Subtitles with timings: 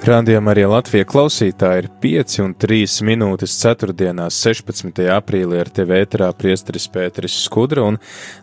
[0.00, 4.14] Rādījumā arī Latvijas klausītāji ir 5 un 3 minūtes 4.
[4.32, 5.02] 16.
[5.12, 7.98] aprīlī ar tevi ēterā priesteris Pēteris Skudra un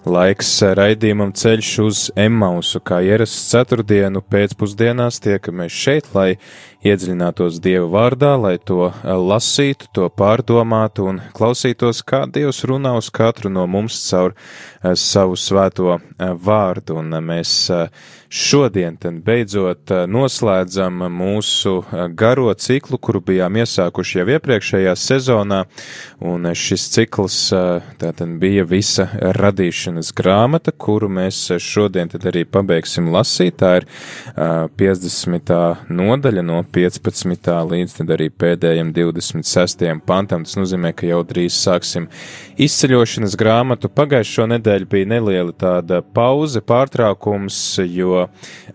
[0.05, 6.35] laiks raidījumam ceļš uz Emmausu, kā ierasts ceturtdienu pēcpusdienās tiekamies šeit, lai
[6.85, 13.49] iedziļinātos Dieva vārdā, lai to lasītu, to pārdomātu un klausītos, kā Dievs runā uz katru
[13.49, 14.37] no mums caur
[14.93, 17.01] savu svēto vārdu.
[17.01, 17.57] Un mēs
[18.29, 21.79] šodien tad beidzot noslēdzam mūsu
[22.17, 25.61] garo ciklu, kuru bijām iesākuši jau iepriekšējā sezonā,
[26.19, 27.37] un šis cikls
[28.01, 33.59] tātad bija visa radīšanas grāmata, kuru mēs šodien tad arī pabeigsim lasīt.
[33.61, 33.87] Tā ir
[34.35, 35.53] 50.
[35.89, 37.51] nodaļa no 15.
[37.71, 39.87] līdz tad arī pēdējiem 26.
[40.07, 40.43] pantam.
[40.47, 42.09] Tas nozīmē, ka jau drīz sāksim
[42.59, 43.89] izceļošanas grāmatu.
[43.93, 48.16] Pagājušo nedēļu bija neliela tāda pauze, pārtraukums, jo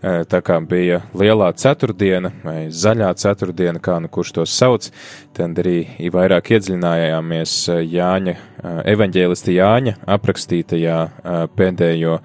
[0.01, 4.89] tā kā bija lielā ceturtdiena vai zaļā ceturtdiena, kā nu kurš to sauc,
[5.37, 5.77] tad arī
[6.13, 7.55] vairāk iedziļinājāmies
[7.93, 8.35] Jāņa,
[8.93, 10.99] evaņģēlisti Jāņa aprakstītajā
[11.57, 12.19] pēdējo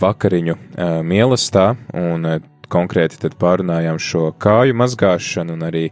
[0.00, 0.56] vakariņu
[1.06, 2.26] mīlestā, un
[2.70, 5.88] konkrēti pārunājām šo kāju mazgāšanu un arī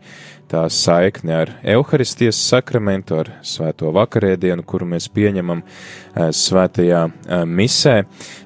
[0.48, 5.60] tā saikni ar evaharistijas sakramentu, ar svēto vakarēdienu, kuru mēs pieņemam
[6.16, 7.02] svētajā
[7.48, 7.96] misē.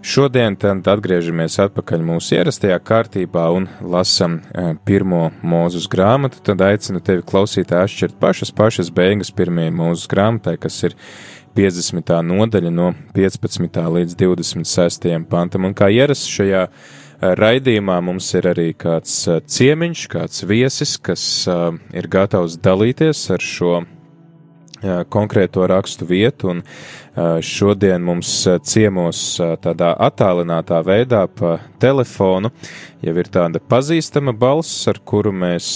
[0.02, 4.40] Šodien tad atgriežamies atpakaļ mūsu ierastajā kārtībā un lasam
[4.88, 10.80] pirmo mūzus grāmatu, tad aicinu tevi klausītāji atšķirt pašas pašas beigas pirmajai mūzus grāmatai, kas
[10.88, 10.98] ir
[11.54, 12.10] 50.
[12.24, 13.78] nodaļa no 15.
[13.96, 15.08] līdz 26.
[15.30, 16.66] pantam, un kā ierasts šajā
[17.22, 19.14] raidījumā mums ir arī kāds
[19.54, 21.24] ciemiņš, kāds viesis, kas
[21.94, 23.82] ir gatavs dalīties ar šo
[25.14, 26.62] konkrēto rakstu vietu, un
[27.46, 28.30] šodien mums
[28.66, 29.20] ciemos
[29.62, 32.50] tādā attālinātā veidā pa telefonu
[33.04, 35.68] jau ir tāda pazīstama balss, ar kuru mēs,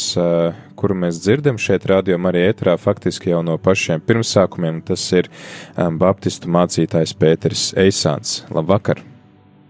[0.74, 5.30] kuru mēs dzirdam šeit radio arī ētrā faktiski jau no pašiem pirmsākumiem, tas ir
[5.76, 8.40] baptistu mācītājs Pēteris Eisāns.
[8.50, 9.04] Labvakar!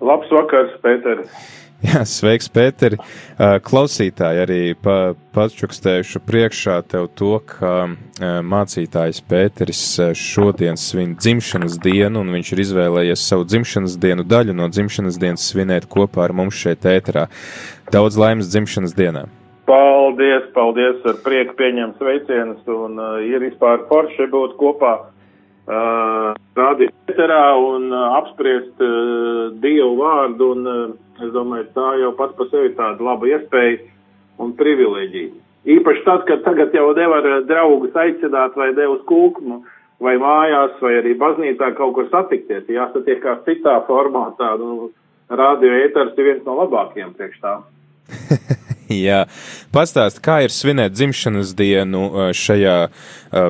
[0.01, 1.53] Labs vakars, Pēteris!
[1.87, 2.97] Jā, sveiks, Pēteri.
[3.39, 7.87] Klausītāji arī pa, pačukstējuši priekšā tev to, ka
[8.43, 9.83] mācītājs Pēteris
[10.19, 15.47] šodien svin dzimšanas dienu, un viņš ir izvēlējies savu dzimšanas dienu daļu no dzimšanas dienas
[15.53, 17.29] svinēt kopā ar mums šeit ēterā.
[17.93, 19.27] Daudz laimes dzimšanas dienā!
[19.67, 26.95] Paldies, paldies, ar prieku pieņemt sveicienus, un uh, ir vispār forši būt kopā uh, rādīt
[27.11, 30.85] ēterā un uh, apspriest uh, Dievu vārdu, un uh,
[31.23, 33.79] es domāju, tā jau pats par sevi tāda laba iespēja
[34.43, 35.33] un privileģija.
[35.77, 39.63] Īpaši tad, kad tagad jau nevar draugus aicināt vai ne uz kūkmu,
[40.03, 44.91] vai mājās, vai arī baznīcā kaut kur satikties, jāsatiekās citā formātā, nu,
[45.31, 47.57] radio ēters ir viens no labākajiem priekš tā.
[49.09, 49.25] Jā,
[49.75, 52.77] pastāst, kā ir svinēt dzimšanas dienu šajā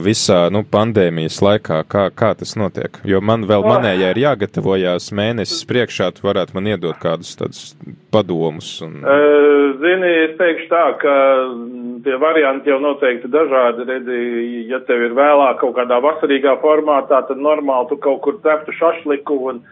[0.04, 2.97] visā nu, pandēmijas laikā, kā, kā tas notiek?
[3.04, 7.75] Jo man vēl manējā ir jāgatavojās mēnesis priekšā, tu varētu man iedot kādus tādus
[8.14, 8.70] padomus.
[8.86, 9.04] Un...
[9.82, 11.14] Zini, es teikšu tā, ka
[12.06, 13.84] tie varianti jau noteikti dažādi.
[13.92, 14.25] Redzi,
[14.72, 19.41] ja tev ir vēlāk kaut kādā vasarīgā formātā, tad normāli tu kaut kur ceptu šašliku
[19.52, 19.62] un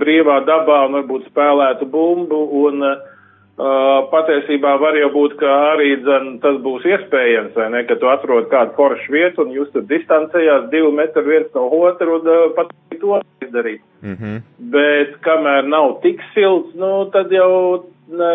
[0.00, 2.44] brīvā dabā un varbūt spēlētu bumbu.
[2.64, 3.09] Un, uh, Uh,
[3.58, 8.48] patiesībā var jau būt, ka arī dzen, tas būs iespējams, vai ne, ka tu atrod
[8.48, 12.72] kādu foršu vietu un jūs tur distancējās divi metri viens no otru un uh, pat
[13.00, 13.82] to izdarīt.
[14.02, 14.40] Mm -hmm.
[14.58, 17.84] Bet kamēr nav tik silts, nu, tad jau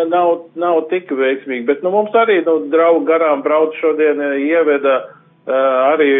[0.08, 1.66] nav, nav tik veiksmīgi.
[1.66, 4.96] Bet, nu, mums arī, nu, draugi garām brauc šodien ieveda
[5.46, 6.10] uh, arī,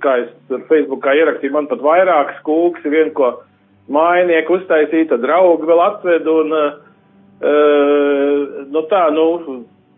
[0.00, 0.30] kā es
[0.68, 3.42] Facebookā ierakstīju, man pat vairākas kūks, vien ko
[3.88, 6.85] mainieku uztaisīta, draugi vēl atved un uh,
[7.36, 9.26] Uh, nu tā, nu,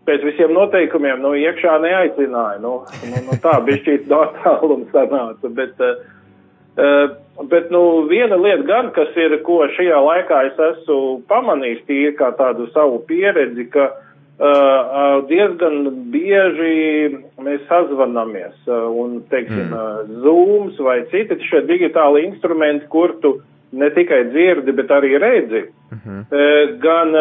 [0.09, 5.79] pēc visiem noteikumiem, nu, iekšā neaicināja, nu, nu, nu tā, bišķīt no tāluma sanāca, bet,
[5.79, 7.15] uh,
[7.47, 10.99] bet, nu, viena lieta gan, kas ir, ko šajā laikā es esmu
[11.31, 20.19] pamanījis tīri kā tādu savu pieredzi, ka uh, diezgan bieži mēs sazvanamies, un, teiksim, mm.
[20.25, 23.37] Zooms vai citi šie digitāli instrumenti, kur tu
[23.71, 25.63] ne tikai dzirdi, bet arī redzi.
[25.91, 26.79] Uh -huh.
[26.79, 27.13] Gan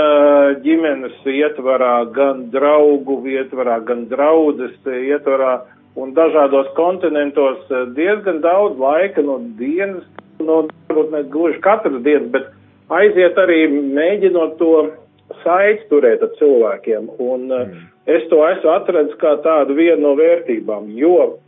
[0.62, 5.60] ģimenes ietvarā, gan draugu ietvarā, gan draudzes ietvarā
[5.94, 7.58] un dažādos kontinentos
[7.96, 10.04] diezgan daudz laika no dienas,
[10.38, 12.46] no varbūt ne gluži katras dienas, bet
[12.88, 14.72] aiziet arī mēģinot to
[15.42, 17.10] saiti turēt ar cilvēkiem.
[17.18, 17.82] Un mm.
[18.06, 21.38] es to esmu atradis kā tādu vienu no vērtībām, jo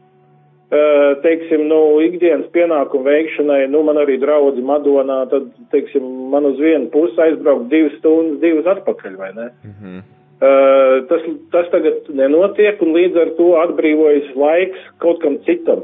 [0.71, 6.87] teiksim, nu, ikdienas pienākumu veikšanai, nu, man arī draudzi Madonā, tad, teiksim, man uz vienu
[6.93, 9.49] pusi aizbraukt divas stundas, divas atpakaļ, vai ne?
[9.65, 10.05] Mm -hmm.
[10.47, 15.83] uh, tas, tas tagad nenotiek, un līdz ar to atbrīvojas laiks kaut kam citam.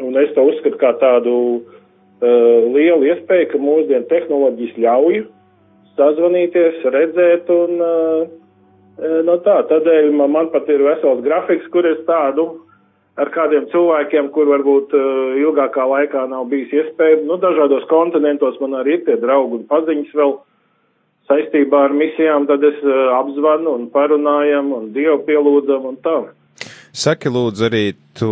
[0.00, 5.24] Un es to uzskatu kā tādu uh, lielu iespēju, ka mūsdienu tehnoloģijas ļauj
[5.96, 8.28] sazvanīties, redzēt, un uh,
[9.24, 12.68] no tā, tādēļ man, man pat ir vesels grafiks, kur es tādu
[13.20, 17.22] ar kādiem cilvēkiem, kur varbūt uh, ilgākā laikā nav bijis iespēja.
[17.28, 20.36] Nu, dažādos kontinentos man arī ir tie draugi un paziņas vēl
[21.30, 26.20] saistībā ar misijām, tad es uh, apzvanu un parunājam un Dievu pielūdzam un tā.
[26.90, 27.82] Saki, lūdzu, arī
[28.18, 28.30] tu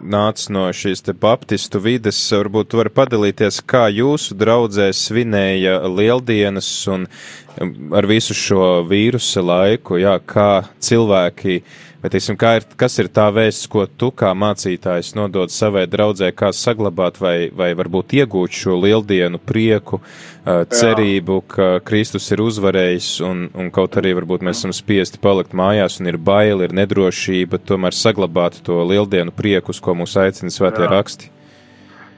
[0.00, 6.70] nāc no šīs te baptistu vides, varbūt tu vari padalīties, kā jūsu draudzē svinēja lieldienas
[6.94, 13.00] un um, ar visu šo vīrusa laiku, jā, kā cilvēki uh, Bet, teiksim, ir, kas
[13.02, 18.14] ir tā vēsts, ko tu kā mācītājs nodod savai draudzē, kā saglabāt vai, vai varbūt
[18.20, 19.98] iegūt šo lieldienu prieku,
[20.46, 25.98] cerību, ka Kristus ir uzvarējis un, un kaut arī varbūt mēs esam spiesti palikt mājās
[25.98, 30.86] un ir baili, ir nedrošība, tomēr saglabāt to lieldienu prieku, uz ko mūs aicina svētie
[30.86, 31.32] raksti.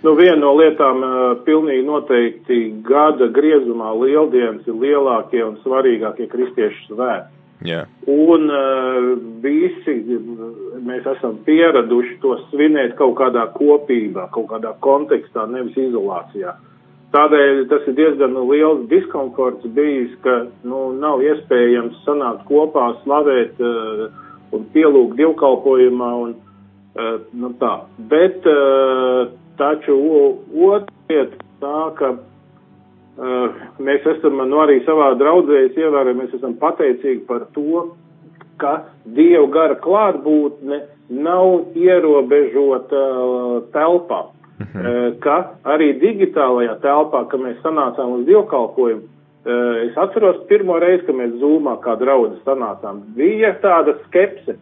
[0.05, 1.01] Nu, viena no lietām
[1.49, 7.38] pilnīgi noteikti gada griezumā lieldienas ir lielākie un svarīgākie kristiešu svētki.
[7.67, 7.83] Jā.
[8.07, 9.09] Un uh,
[9.43, 9.97] visi
[10.87, 16.55] mēs esam pieraduši to svinēt kaut kādā kopībā, kaut kādā kontekstā, nevis izolācijā.
[17.15, 24.09] Tādēļ tas ir diezgan liels diskomforts bijis, ka nu, nav iespējams sanākt kopā, slavēt uh,
[24.55, 27.75] un pielūgt dievkalpojumā un uh, nu, tā.
[28.13, 32.13] Bet uh, taču otra lieta tā, ka
[33.19, 37.89] mēs esam nu, arī savā draudzēs ievērojami, mēs esam pateicīgi par to,
[38.59, 38.75] ka
[39.05, 40.81] Dieva gara klātbūtne
[41.11, 44.23] nav ierobežota uh, telpā.
[44.59, 44.81] -huh.
[44.81, 49.07] uh, ka arī digitālajā telpā, kad mēs sanācām uz dievkalpojumu,
[49.87, 54.59] es atceros pirmo reizi, kad mēs zūmā kā draudzes sanācām, bija tāda skepse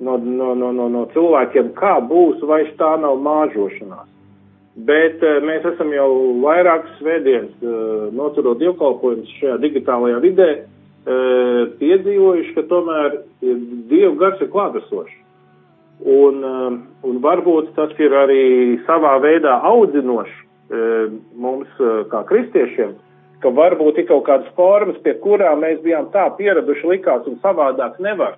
[0.00, 4.06] no, no, no, no, no cilvēkiem, kā būs, vai tā nav māžošanās.
[4.86, 6.08] Bet uh, mēs esam jau
[6.44, 13.22] vairākas svētdienas, uh, noturot dievkalpojumus šajā digitālajā vidē, uh, piedzīvojuši, ka tomēr
[13.88, 15.16] Dieva gars ir klātesošs.
[15.98, 16.44] Un,
[17.02, 18.42] un varbūt tas ir arī
[18.86, 20.34] savā veidā audzinošs
[21.34, 21.72] mums,
[22.12, 22.92] kā kristiešiem,
[23.42, 27.98] ka varbūt ir kaut kādas formas, pie kurām mēs bijām tā pieraduši likās un savādāk
[28.04, 28.36] nevar,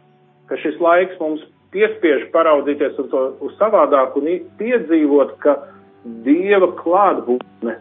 [0.49, 1.45] ka šis laiks mums
[1.75, 5.59] piespiež paraudzīties uz to uz savādāk un piedzīvot, ka
[6.05, 7.75] Dieva klātbūtne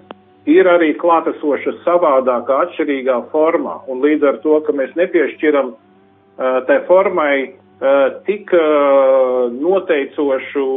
[0.50, 6.82] ir arī klātesoša savādākā, atšķirīgā formā, un līdz ar to, ka mēs nepiešķiram uh, tai
[6.90, 10.68] formai uh, tik uh, noteicošu,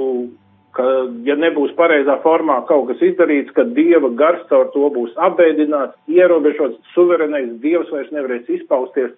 [0.76, 0.86] ka,
[1.26, 6.78] ja nebūs pareizā formā kaut kas izdarīts, ka Dieva gars caur to būs apbēdināts, ierobežots,
[6.94, 9.14] suverenais Dievs vairs nevarēs izpausties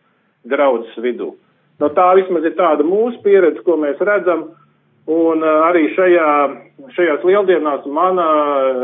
[0.49, 1.35] draudzes vidū.
[1.83, 4.64] No tā vismaz ir tāda mūsu pieredze, ko mēs redzam, uh,
[5.05, 6.29] Un uh, arī šajā,
[6.97, 8.25] šajās lieldienās mana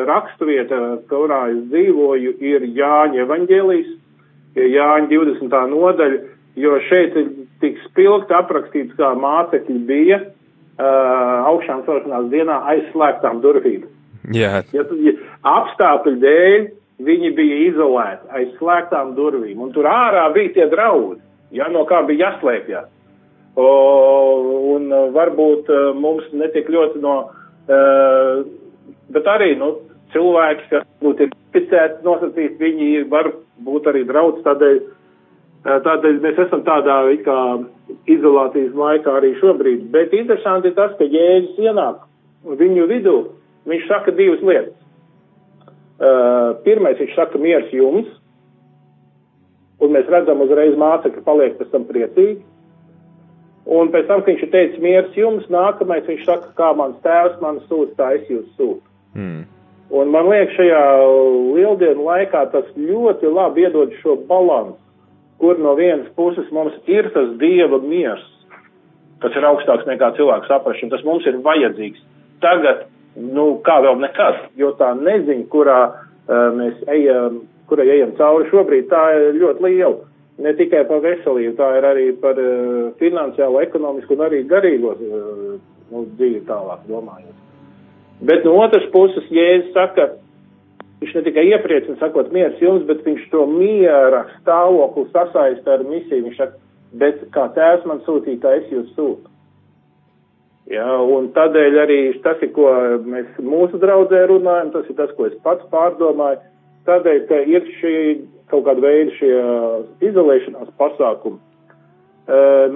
[0.09, 3.95] raksturvieta, kurā es dzīvoju, ir Jāņa evaņģēlijas,
[4.61, 5.57] Jāņa 20.
[5.71, 6.19] nodaļa,
[6.61, 7.31] jo šeit ir
[7.63, 13.89] tik spilgti aprakstīts, kā mācekļi bija uh, augšām celšanās dienā aizslēgtām durvīm.
[14.37, 14.61] Jā.
[14.77, 15.17] Ja, ja
[15.49, 16.69] apstākļu dēļ
[17.05, 21.23] viņi bija izolēti aiz slēgtām durvīm, un tur ārā bija tie draudi,
[21.57, 22.91] ja, no kā bija jāslēpjas.
[23.59, 27.17] Un uh, varbūt uh, mums netik ļoti no,
[27.67, 28.45] uh,
[29.11, 29.73] bet arī, nu,
[30.15, 33.33] cilvēki, kas būtu ir ticēti, nosacīt, viņi var
[33.67, 34.79] būt arī draudz, tādēļ,
[35.87, 37.41] tādēļ mēs esam tādā kā
[38.11, 39.89] izolācijas laikā arī šobrīd.
[39.93, 42.07] Bet interesanti ir tas, ka Jēzus ienāk
[42.61, 43.17] viņu vidū,
[43.71, 44.77] viņš saka divas lietas.
[46.01, 48.09] Uh, pirmais, viņš saka miers jums,
[49.85, 52.41] un mēs redzam uzreiz mācekļi paliek pēc tam priecīgi.
[53.71, 57.39] Un pēc tam, kad viņš ir teicis miers jums, nākamais viņš saka, kā mans tēvs
[57.43, 58.83] man sūta, tā es jūs sūtu.
[59.15, 59.45] Mm.
[59.95, 60.83] Un man liekas, šajā
[61.55, 64.79] lieldienu laikā tas ļoti labi iedod šo balansu,
[65.43, 68.23] kur no vienas puses mums ir tas dieva miers,
[69.23, 72.03] kas ir augstāks nekā cilvēku saprašana, tas mums ir vajadzīgs.
[72.43, 72.85] Tagad,
[73.15, 78.91] nu, kā vēl nekad, jo tā nezinu, kurā uh, mēs ejam, kurai ejam cauri šobrīd,
[78.91, 80.10] tā ir ļoti liela.
[80.41, 85.59] Ne tikai par veselību, tā ir arī par uh, finansiālo, ekonomisku un arī garīgo uh,
[85.91, 87.37] nu, dzīvi tālāk domājot.
[88.25, 90.11] Bet no otras puses, Jēzus saka,
[91.01, 96.27] viņš ne tikai iepriecina, sakot, miers jums, bet viņš to miera stāvokli sasaista ar misiju.
[96.29, 96.61] Viņš saka,
[97.01, 99.31] bet kā tēvs man sūtīja, tā es jūs sūtu.
[100.71, 102.69] Ja, un tādēļ arī tas ir, ko
[103.03, 106.39] mēs mūsu draudzē runājam, tas ir tas, ko es pats pārdomāju.
[106.89, 107.95] Tādēļ, ka ir šī
[108.51, 109.35] kaut kāda veida šie
[110.09, 111.39] izolēšanās pasākumi,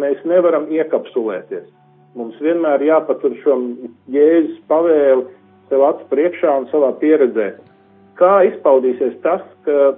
[0.01, 1.67] mēs nevaram iekapsulēties.
[2.15, 3.57] Mums vienmēr jāpatur šo
[4.15, 5.25] jēzus pavēli
[5.71, 7.55] sev acu priekšā un savā pieredzē.
[8.21, 9.97] Kā izpaudīsies tas, ka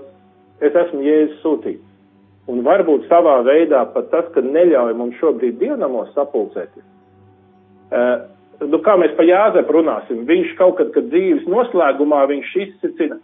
[0.65, 1.85] es esmu jēzus sūtīts?
[2.49, 6.87] Un varbūt savā veidā pat tas, ka neļauj mums šobrīd dienamos sapulcēties
[7.87, 8.25] Uh,
[8.67, 13.19] nu, kā mēs par Jāzepu runāsim, viņš kaut kad, kad dzīves noslēgumā viņš izsicina,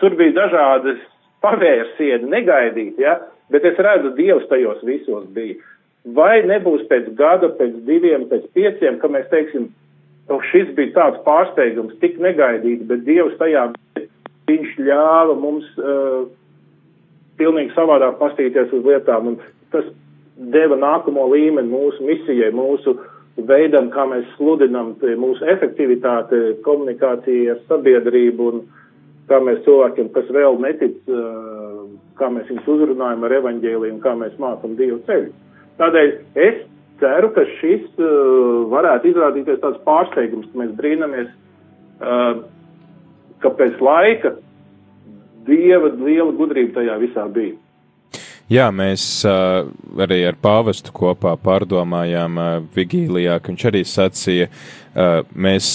[0.00, 1.00] tur bija dažādas
[1.44, 3.18] pavērsieni, negaidīti, ja,
[3.52, 5.56] bet es redzu, Dievs tajos visos bija.
[6.16, 9.70] Vai nebūs pēc gada, pēc diviem, pēc pieciem, ka mēs teiksim,
[10.28, 13.70] oh, šis bija tāds pārsteigums, tik negaidīti, bet Dievs tajā
[14.48, 16.26] viņš ļāva mums uh,
[17.40, 19.40] pilnīgi savādāk pastīties uz lietām, un
[19.72, 19.88] tas
[20.52, 27.62] deva nākamo līmeni mūsu misijai, mūsu uh, veidam, kā mēs sludinam mūsu efektivitāti, komunikāciju ar
[27.68, 28.62] sabiedrību un
[29.30, 31.00] kā mēs cilvēkiem, kas vēl netic,
[32.18, 35.32] kā mēs viņus uzrunājam ar evaņģēliju un kā mēs mācam Dievu ceļu.
[35.80, 36.12] Tādēļ
[36.44, 36.62] es
[37.00, 37.86] ceru, ka šis
[38.70, 41.32] varētu izrādīties tāds pārsteigums, ka mēs brīnamies,
[43.42, 44.36] ka pēc laika
[45.44, 47.58] Dieva liela gudrība tajā visā bija.
[48.52, 49.70] Jā, mēs uh,
[50.04, 55.68] arī ar pāvestu kopā pārdomājām uh, Vigīlijā, ka viņš arī sacīja, uh, mēs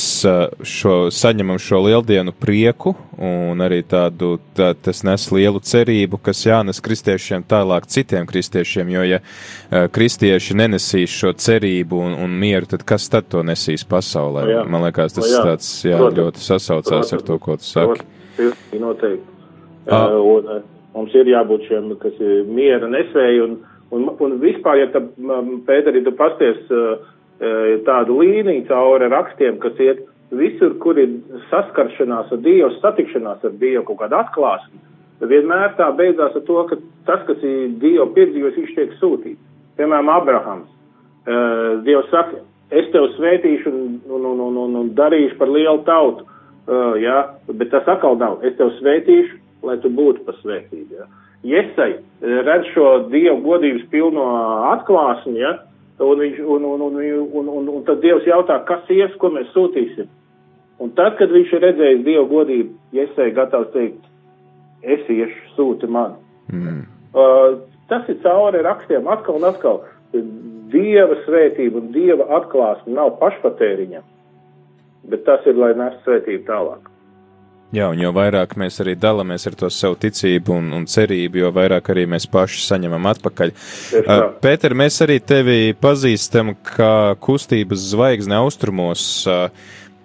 [0.62, 6.78] šo, saņemam šo lieldienu prieku un arī tādu, tā, tas nes lielu cerību, kas jānes
[6.86, 9.20] kristiešiem tālāk citiem kristiešiem, jo ja
[9.90, 14.46] kristieši nenesīs šo cerību un, un mieru, tad kas tad to nesīs pasaulē?
[14.54, 14.66] Jā.
[14.70, 15.46] Man liekas, tas jā.
[15.50, 16.22] tāds, jā, Protams.
[16.22, 17.16] ļoti sasaucās Protams.
[17.18, 18.10] ar to, ko tu saki.
[18.38, 18.76] Protams.
[18.80, 19.40] Noteikti.
[19.90, 23.58] Uh, un, uh, Mums ir jābūt šiem, kas ir miera nesēji un,
[23.96, 25.04] un, un vispār, ja tā,
[25.68, 26.62] Pēteri, tu pasties
[27.86, 30.02] tādu līniju cauri rakstiem, kas iet
[30.36, 31.20] visur, kur ir
[31.50, 34.82] saskaršanās ar Dievu, satikšanās ar Dievu, kaut kāda atklāsme,
[35.30, 39.42] vienmēr tā beidzās ar to, ka tas, kas ir Dievu piedzīvojis, viņš tiek sūtīts.
[39.80, 40.70] Piemēram, Abrahams.
[41.86, 42.42] Dievs saka,
[42.76, 46.26] es tev svētīšu un, un, un, un, un darīšu par lielu tautu.
[46.70, 48.44] Uh, jā, bet tas atkal nav.
[48.46, 51.00] Es tev svētīšu, lai tu būtu pa svētību.
[51.00, 51.08] Ja.
[51.48, 54.26] Iesai eh, redz šo Dievu godības pilno
[54.74, 55.56] atklāsmi, ja,
[56.00, 57.00] un, viņš, un, un, un,
[57.42, 60.10] un, un, un tad Dievs jautā, kas ies, ko mēs sūtīsim.
[60.80, 64.04] Un tad, kad viņš ir redzējis Dievu godību, Iesai gatavs teikt,
[64.84, 66.16] es iešu, sūti man.
[66.52, 66.86] Mm.
[67.12, 67.60] Uh,
[67.92, 69.82] tas ir cauri rakstiem atkal un atkal.
[70.70, 74.02] Dieva svētība un Dieva atklāsme nav pašpatēriņa,
[75.10, 76.89] bet tas ir, lai nes svētību tālāk.
[77.70, 81.52] Jā, un jo vairāk mēs arī dalāmies ar to savu ticību un, un cerību, jo
[81.54, 83.52] vairāk arī mēs paši saņemam atpakaļ.
[84.00, 89.04] Uh, Pēter, mēs arī tevi pazīstam kā kustības zvaigzne austrumos.
[89.30, 89.52] Uh,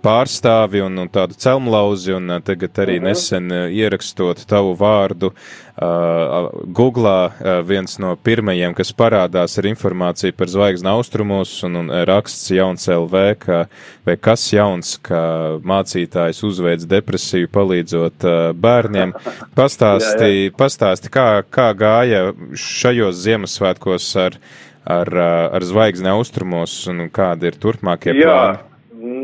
[0.05, 3.09] pārstāvi un, un tādu celmlauzi, un tagad arī mhm.
[3.09, 10.53] nesen ierakstot tavu vārdu uh, Googlā, uh, viens no pirmajiem, kas parādās ar informāciju par
[10.53, 13.63] zvaigzni austrumos, un, un raksts jauns LV, ka,
[14.07, 15.23] vai kas jauns, ka
[15.65, 19.17] mācītājs uzveids depresiju palīdzot uh, bērniem.
[19.59, 20.53] Pastāsti, jā, jā.
[20.59, 24.39] pastāsti kā, kā gāja šajos Ziemassvētkos ar,
[24.85, 25.11] ar,
[25.57, 28.39] ar zvaigzni austrumos, un kādi ir turpmākie jā.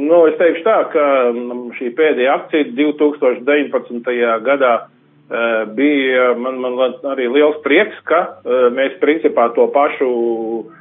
[0.01, 1.05] Nu, es teikšu tā, ka
[1.35, 4.11] mm, šī pēdējā akcija 2019.
[4.47, 10.79] gadā uh, bija man, man arī liels prieks, ka uh, mēs principā to pašu uh,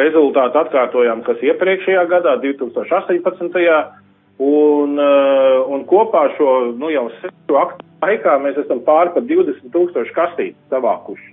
[0.00, 3.62] rezultātu atkārtojām, kas iepriekšējā gadā, 2018.
[4.38, 10.14] Un, un kopā šo, nu jau sešu akciju laikā mēs esam pāri par 20 tūkstoši
[10.14, 11.32] kastītes savākuši.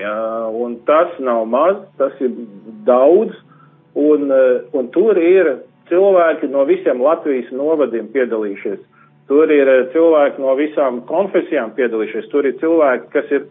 [0.00, 0.14] Ja,
[0.48, 2.32] un tas nav maz, tas ir
[2.88, 3.36] daudz,
[3.92, 4.32] un,
[4.72, 5.58] un tur ir
[5.90, 8.80] cilvēki no visiem Latvijas novadiem piedalījušies.
[9.30, 12.30] Tur ir eh, cilvēki no visām konfesijām piedalījušies.
[12.32, 13.46] Tur ir cilvēki, kas ir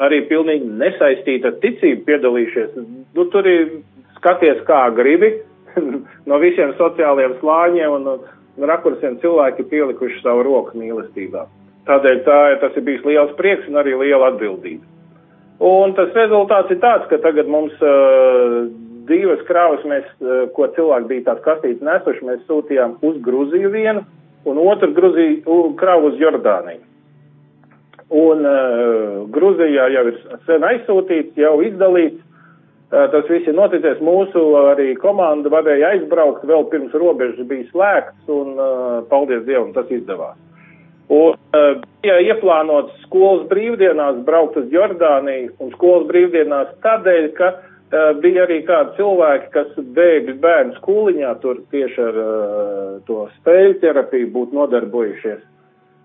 [0.00, 2.76] arī pilnīgi nesaistīti ar ticību piedalījušies.
[3.16, 3.80] Nu, tur ir
[4.18, 5.34] skaties kā gribi
[6.28, 8.08] no visiem sociālajiem slāņiem un,
[8.56, 11.46] un rakursiem cilvēki pielikuši savu roku mīlestībā.
[11.88, 14.84] Tādēļ tā, tas ir bijis liels prieks un arī liela atbildība.
[15.62, 18.66] Un tas rezultāts ir tāds, ka tagad mums uh,
[19.08, 24.04] divas krāvas, mēs, eh, ko cilvēki bija tāds kastīts nesuši, mēs sūtījām uz Gruziju vienu,
[24.44, 26.82] un otru Gruziju kravu uz Jordāniju.
[28.12, 32.20] Un uh, Gruzijā jau ir sen aizsūtīts, jau izdalīts.
[32.92, 34.02] Uh, tas viss ir noticis.
[34.04, 39.88] Mūsu arī komanda varēja aizbraukt vēl pirms robežas bija slēgts, un uh, paldies Dievam, tas
[39.88, 40.36] izdevās.
[41.08, 47.71] Un uh, bija ieplānots skolas brīvdienās braukt uz Jordāniju, un skolas brīvdienās tādēļ, ka uh,
[48.22, 54.30] bija arī kādi cilvēki, kas bēgļu bērnu skoliņā tur tieši ar uh, to spēļu terapiju
[54.32, 55.42] būtu nodarbojušies.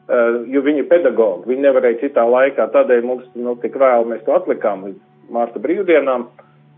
[0.08, 4.24] Uh, jo viņi ir pedagogi, viņi nevarēja citā laikā, tādēļ mums, nu, tik vēl mēs
[4.28, 5.00] to atlikām līdz
[5.36, 6.28] mārta brīvdienām,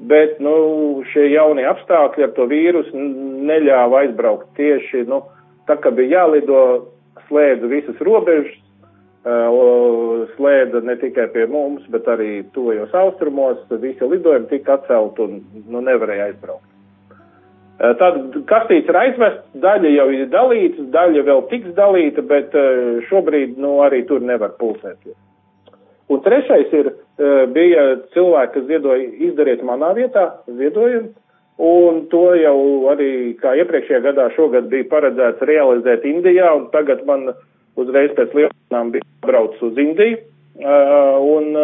[0.10, 0.54] bet, nu,
[1.12, 3.04] šie jaunie apstākļi ar to vīrusu
[3.50, 5.24] neļāva aizbraukt tieši, nu,
[5.70, 6.64] tā kā bija jālido,
[7.28, 8.58] slēdza visas robežas,
[10.36, 15.82] slēdza ne tikai pie mums, bet arī tuvajos austrumos, visi lidojumi tika atcelt un, nu,
[15.86, 16.70] nevarēja aizbraukt.
[17.80, 23.00] Eh, Tad kastīts ir aizvests, daļa jau ir dalīta, daļa vēl tiks dalīta, bet eh,
[23.08, 25.16] šobrīd nu, arī tur nevar pulsēties.
[26.12, 31.14] Un trešais ir, eh, bija cilvēki, kas ziedoja, izdariet manā vietā ziedojumu,
[31.70, 32.58] un to jau
[32.92, 37.30] arī, kā iepriekšējā gadā, šogad bija paredzēts realizēt Indijā, un tagad man
[37.84, 40.20] uzreiz pēc lieldienām bija brauc uz Indiju,
[40.60, 41.56] un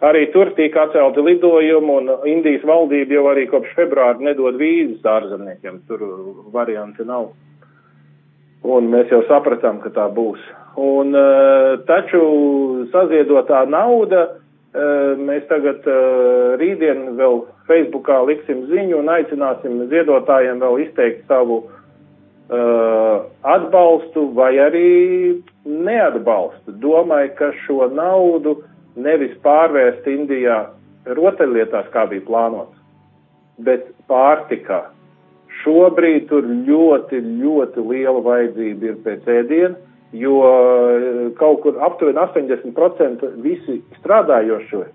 [0.00, 5.82] Arī tur tika atcelti lidojumi, un Indijas valdība jau arī kopš februāra nedod vīzas ārzemniekiem.
[5.88, 6.04] Tur
[6.54, 7.34] varianti nav.
[8.64, 10.40] Un mēs jau sapratām, ka tā būs.
[10.80, 11.12] Un,
[11.88, 12.22] taču
[12.94, 14.22] saziedotā nauda,
[15.20, 15.84] mēs tagad
[16.62, 21.79] rītdien vēl Facebookā liksim ziņu un aicināsim ziedotājiem vēl izteikt savu uh,
[22.50, 26.74] atbalstu vai arī neatbalstu.
[26.82, 28.56] Domāju, ka šo naudu
[28.98, 30.64] nevis pārvērst Indijā
[31.06, 32.74] rotaļlietās, kā bija plānots,
[33.62, 34.82] bet pārtikā.
[35.60, 39.76] Šobrīd tur ļoti, ļoti liela vajadzība ir pēc ēdiena,
[40.16, 44.86] jo eh, kaut kur aptuveni 80% visi strādājošie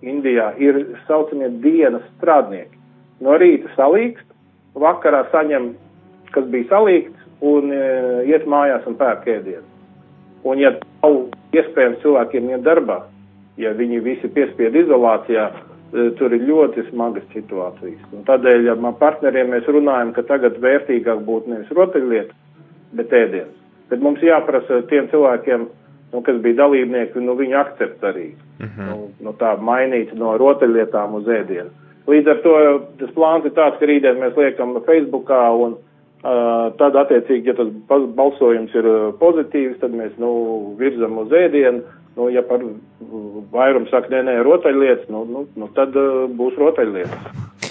[0.00, 2.78] Indijā ir saucamie dienas strādnieki.
[3.20, 4.24] No rīta salīkst,
[4.80, 5.74] vakarā saņem,
[6.34, 7.80] kas bija salīkts, un e,
[8.28, 9.66] iet mājās un pērk ēdienu.
[10.48, 11.16] Un ja nav
[11.56, 13.02] iespējams cilvēkiem iet darbā,
[13.60, 18.04] ja viņi visi piespiedu izolācijā, e, tur ir ļoti smagas situācijas.
[18.12, 22.36] Un tādēļ ar man partneriem mēs runājam, ka tagad vērtīgāk būtu nevis rotaļlieta,
[22.96, 23.56] bet ēdiens.
[23.90, 25.66] Bet mums jāprasa tiem cilvēkiem,
[26.12, 28.32] nu, kas bija dalībnieki, nu, viņi akcept arī.
[28.60, 28.88] Uh -huh.
[28.88, 31.70] nu, nu, tā mainīt no rotaļlietām uz ēdienu.
[32.06, 32.54] Līdz ar to
[32.98, 35.76] tas plāns ir tāds, ka rītdien mēs liekam Facebookā un
[36.20, 38.88] tad attiecīgi, ja tas balsojums ir
[39.20, 40.30] pozitīvs, tad mēs, nu,
[40.80, 41.80] virzam uz ēdienu
[42.16, 42.62] Nu, ja par
[43.54, 45.94] vairumu saka, nē, nē, rotaļlietas, nu, nu, nu tad
[46.36, 47.69] būs rotaļlietas.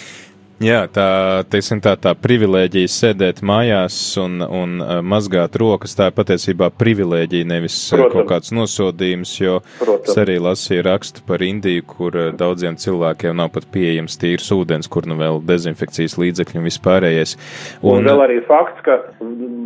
[0.59, 1.05] Jā, tā,
[1.47, 7.47] teiksim, tā, tā privilēģija sēdēt mājās un, un uh, mazgāt rokas, tā ir patiesībā privilēģija,
[7.47, 8.11] nevis uh, Protams.
[8.17, 10.09] kaut kāds nosodījums, jo Protams.
[10.11, 14.91] es arī lasīju rakstu par Indiju, kur uh, daudziem cilvēkiem nav pat pieejams tīrs ūdens,
[14.91, 17.37] kur nu vēl dezinfekcijas līdzekļi un vispārējais.
[17.79, 18.97] Un, un vēl arī fakts, ka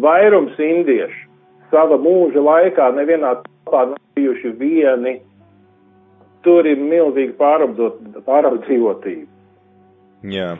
[0.03, 1.25] vairums indiešu
[1.73, 5.15] sava mūža laikā nevienā telpā nav bijuši vieni.
[6.45, 9.25] Tur ir milzīga pārapdzīvotība.
[10.29, 10.51] Jā.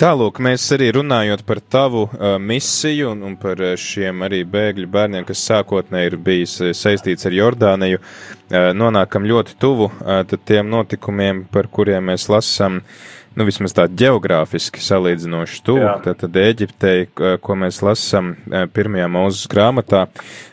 [0.00, 5.26] Tālūk, mēs arī runājot par tavu uh, misiju un, un par šiem arī bēgļu bērniem,
[5.28, 11.68] kas sākotnēji ir bijis saistīts ar Jordāniju, uh, nonākam ļoti tuvu uh, tiem notikumiem, par
[11.68, 17.80] kuriem mēs lasām uh, nu, vismaz tā geogrāfiski salīdzinoši tuvu, tad, tad Eģiptei, ko mēs
[17.84, 18.34] lasām
[18.74, 20.06] pirmajā mūzes grāmatā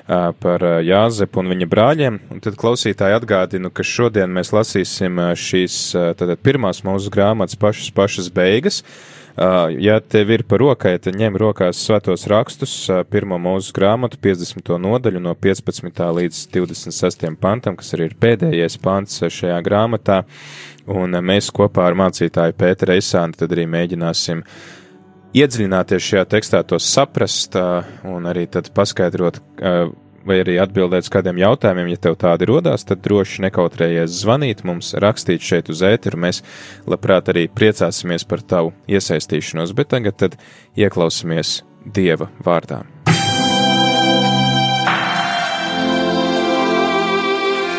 [0.08, 5.80] par Jāzepu un viņa brāļiem, un tad klausītāji atgādinu, ka šodien mēs lasīsim šīs
[6.20, 8.84] tātad pirmās mūzes grāmatas pašas pašas beigas.
[9.78, 12.72] Ja tev ir par rokai, tad ņem rokās svētos rakstus,
[13.12, 14.72] pirmo mūzes grāmatu, 50.
[14.82, 16.02] nodaļu no 15.
[16.18, 17.28] līdz 26.
[17.38, 20.24] pantam, kas arī ir pēdējais pants šajā grāmatā.
[20.90, 24.42] Un mēs kopā ar mācītāju Pēteru Eisānu tad arī mēģināsim
[25.38, 29.38] iedziļināties šajā tekstā, to saprast un arī tad paskaidrot,
[30.28, 34.94] vai arī atbildēt uz kādiem jautājumiem, ja tev tādi rodās, tad droši nekautrējies zvanīt mums,
[35.00, 36.20] rakstīt šeit uz ēteru.
[36.28, 36.44] Mēs
[36.90, 40.38] labprāt arī priecāsimies par tavu iesaistīšanos, bet tagad tad
[40.78, 42.82] ieklausīsimies Dieva vārdā.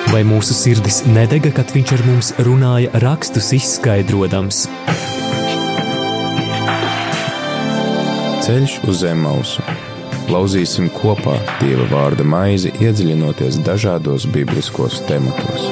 [0.08, 4.62] Vai mūsu sirdis nedega, kad viņš ar mums runāja, rakstus izskaidrojams?
[8.48, 9.66] Ceļš uz zem mausu.
[10.28, 15.64] Lauzīsim kopā Dieva vārda maizi, iedziļinoties dažādos bibliskos tematos.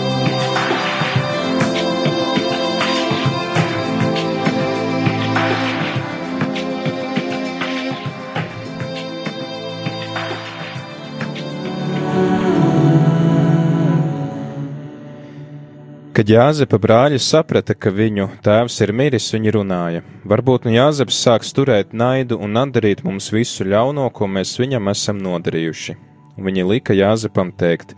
[16.17, 21.51] Kad Jāzepa brāļi saprata, ka viņu tēvs ir miris, viņi runāja: Varbūt nu Jāzeps sāks
[21.53, 25.95] turēt naidu un atdarīt mums visu ļauno, ko mēs viņam esam nodarījuši.
[26.39, 27.93] Un viņi lika Jāzepam teikt: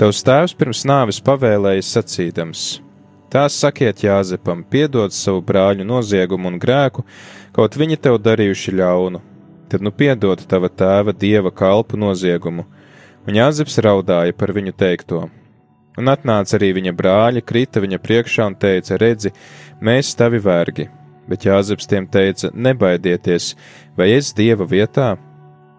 [0.00, 2.62] Tavs tēvs pirms nāves pavēlēja sacīdams:
[3.28, 7.04] Tā sakiet Jāzepam, piedod savu brāļu noziegumu un grēku,
[7.52, 9.20] kaut viņi tev darījuši ļaunu,
[9.68, 12.64] tad nu piedod tava tēva dieva kalpu noziegumu.
[13.28, 15.26] Un Jāzeps raudāja par viņu teikto
[15.98, 19.32] Un atnāca arī viņa brāļi, krita viņa priekšā un teica: Redzi,
[19.82, 20.86] mēs tavi vergi.
[21.30, 23.54] Bet Jāzeps tiem teica: Nebaidieties,
[23.98, 25.16] vai es dieva vietā?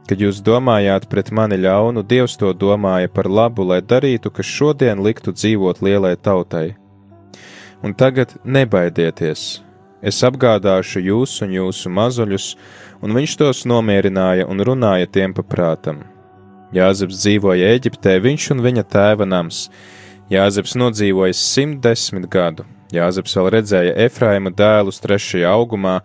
[0.10, 5.00] Kad jūs domājāt pret mani ļaunu, Dievs to domāja par labu, lai darītu, kas šodien
[5.06, 6.74] liktu dzīvot lielai tautai.
[7.84, 9.62] Un tagad nebaidieties!
[10.02, 12.46] Es apgādāšu jūs un jūsu mazuļus,
[13.06, 16.02] un viņš tos nomierināja un runāja tiem paprātam.
[16.74, 19.68] Jāzeps dzīvoja Eģiptē, viņš un viņa tēva nams
[20.32, 22.64] Jāzeps nodzīvojis 110 gadu.
[22.96, 25.98] Jāzeps vēl redzēja Efraima dēlus trešajā augumā,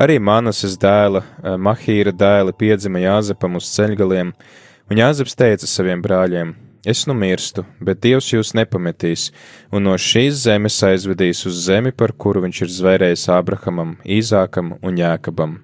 [0.00, 4.32] arī Manases dēla, eh, Mahīra dēli piedzima Jāzepam uz ceļgaliem,
[4.88, 6.54] un Jāzeps teica saviem brāļiem:
[6.86, 9.30] Es nu mirstu, bet Dievs jūs nepametīs,
[9.70, 14.96] un no šīs zemes aizvedīs uz zemi, par kuru viņš ir zvērējis Ābrahamam, Īzākam un
[14.96, 15.58] Jēkabam.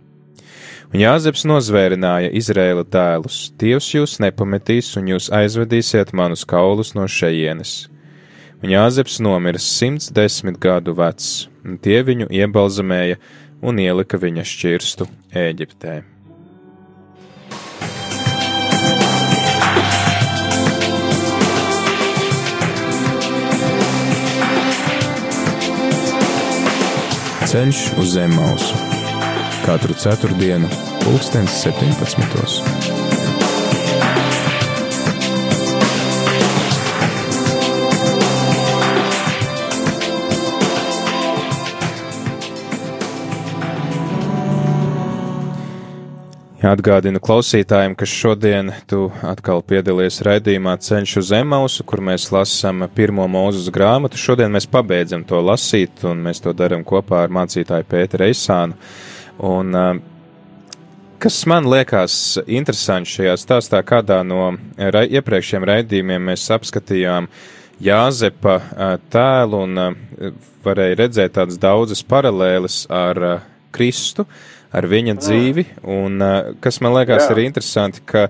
[0.93, 7.89] Un Jāzeps nozvērināja Izrēla dēlus: Dievs jūs nepametīs, un jūs aizvedīsiet manus kaulus no šejienes
[8.61, 13.20] un Jāzeps nomira 110 gadu vecs, un tie viņu iebalzamēja
[13.64, 16.01] un ielika viņa šķirstu Ēģiptē.
[27.51, 28.79] Ceļš uz zem mausu
[29.64, 30.70] katru ceturtdienu,
[31.03, 33.00] pulkstens 17.
[46.61, 53.25] Atgādinu klausītājiem, ka šodien tu atkal piedalies raidījumā Ceļš uz Emausu, kur mēs lasām pirmo
[53.33, 54.20] mūzes grāmatu.
[54.20, 58.77] Šodien mēs pabeidzam to lasīt, un mēs to darām kopā ar mācītāju Pēteru Eisānu.
[59.49, 59.73] Un,
[61.25, 67.33] kas man liekas interesanti šajā stāstā, kādā no ra iepriekšējiem raidījumiem mēs apskatījām
[67.81, 68.61] Jāzepa
[69.09, 69.85] tēlu un
[70.61, 73.25] varēja redzēt tādas daudzas paralēles ar
[73.73, 74.29] Kristu
[74.73, 76.23] ar viņa dzīvi, un
[76.63, 77.33] kas man liekas Jā.
[77.35, 78.29] arī interesanti, ka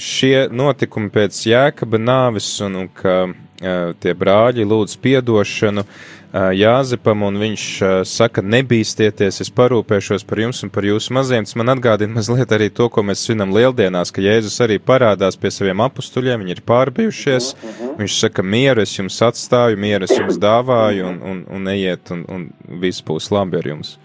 [0.00, 5.94] šie notikumi pēc jēkaba nāves un, un ka uh, tie brāļi lūdz piedošanu uh,
[6.30, 7.62] Jāzepam, un viņš
[8.06, 11.46] saka, nebīstieties, es parūpēšos par jums un par jūsu maziem.
[11.46, 15.50] Tas man atgādina mazliet arī to, ko mēs svinam lieldienās, ka Jēzus arī parādās pie
[15.50, 17.96] saviem apustuļiem, viņi ir pārbijušies, uh -huh.
[17.98, 22.24] viņš saka, mieru es jums atstāju, mieru es jums dāvāju, un, un, un ejiet, un,
[22.28, 22.46] un
[22.80, 23.98] viss būs labi ar jums.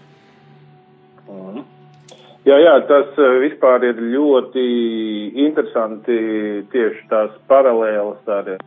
[2.46, 4.64] Jā, jā, tas eh, vispār ir ļoti
[5.48, 6.18] interesanti
[6.70, 8.60] tieši tās paralēlas ar eh,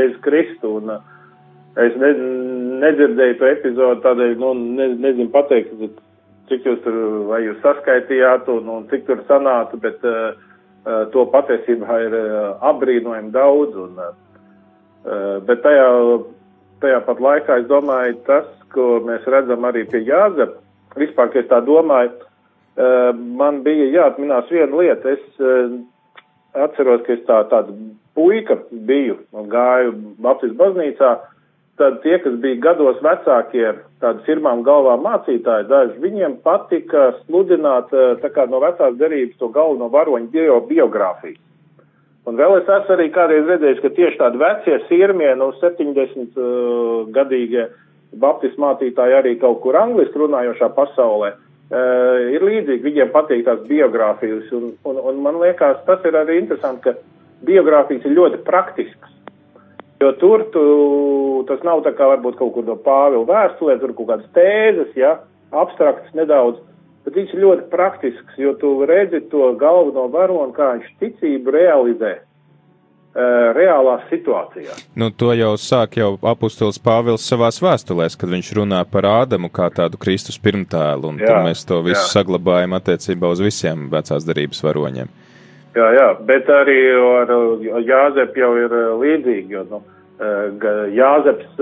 [0.00, 0.72] Jēzus Kristu.
[0.80, 1.04] Un eh,
[1.84, 2.10] es ne,
[2.82, 4.50] nedzirdēju to epizodu, tādēļ, nu,
[4.80, 5.94] ne, nezinu pateikt,
[6.50, 6.98] cik jūs tur,
[7.30, 10.34] vai jūs saskaitījāt un, un cik tur sanāca, bet uh,
[11.14, 13.78] to patiesībā ir uh, apbrīnojami daudz.
[13.86, 15.88] Un, uh, bet tajā,
[16.82, 20.58] tajā pat laikā es domāju, tas, ko mēs redzam arī pie Jāzepa,
[20.98, 22.12] vispār, ka es tā domāju,
[22.76, 25.14] man bija jāatminās viena lieta.
[25.14, 25.42] Es
[26.54, 27.74] atceros, ka es tā, tāda
[28.14, 31.14] puika biju un gāju Baptistu baznīcā.
[31.74, 37.90] Tad tie, kas bija gados vecākie, tādi firmām galvā mācītāji, daži viņiem patika sludināt
[38.22, 41.40] tā kā no vecās derības to galveno varoņu bio, biogrāfiju.
[42.30, 47.10] Un vēl es esmu arī kādreiz redzējis, ka tieši tādi vecie sirmie, no 70 uh,
[47.12, 47.66] gadīgie
[48.22, 54.50] baptistu mācītāji arī kaut kur angliski runājošā pasaulē uh, ir līdzīgi, viņiem patīk tās biogrāfijas,
[54.56, 59.10] un, un, un man liekas, tas ir arī interesanti, ka biogrāfijas ir ļoti praktisks.
[60.02, 60.64] Jo tur tu,
[61.48, 65.16] tas nav tā kā varbūt kaut kur no Pāvila vēstulē, tur kaut kādas tēzes, ja,
[65.54, 66.58] abstraktas nedaudz,
[67.06, 72.16] bet viņš ir ļoti praktisks, jo tu redzi to galveno varonu, kā viņš ticību realizē.
[72.18, 72.33] Uh,
[73.14, 74.84] reālās situācijās.
[74.98, 79.68] Nu, to jau sāk jau apustulis Pāvils savās vēstulēs, kad viņš runā par Ādamu kā
[79.74, 82.10] tādu Kristus pirmtēlu, un jā, mēs to visu jā.
[82.16, 85.12] saglabājam attiecībā uz visiem vecās darības varoņiem.
[85.74, 87.32] Jā, jā, bet arī ar
[87.82, 89.82] Jāzep jau ir uh, līdzīgi, jo, nu,
[90.18, 91.58] uh, Jāzeps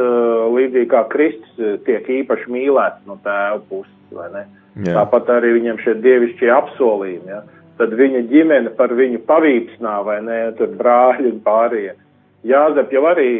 [0.56, 4.44] līdzīgi kā Kristus tiek īpaši mīlēts no tēva puses, vai ne?
[4.86, 5.02] Jā.
[5.02, 7.42] Tāpat arī viņam šie dievišķie apsolījumi, jā.
[7.42, 7.61] Ja?
[7.82, 11.96] Tad viņa ģimene par viņu pavīpsnā vai ne, tur brāļi un pārējie.
[12.46, 13.30] Jāzep jau arī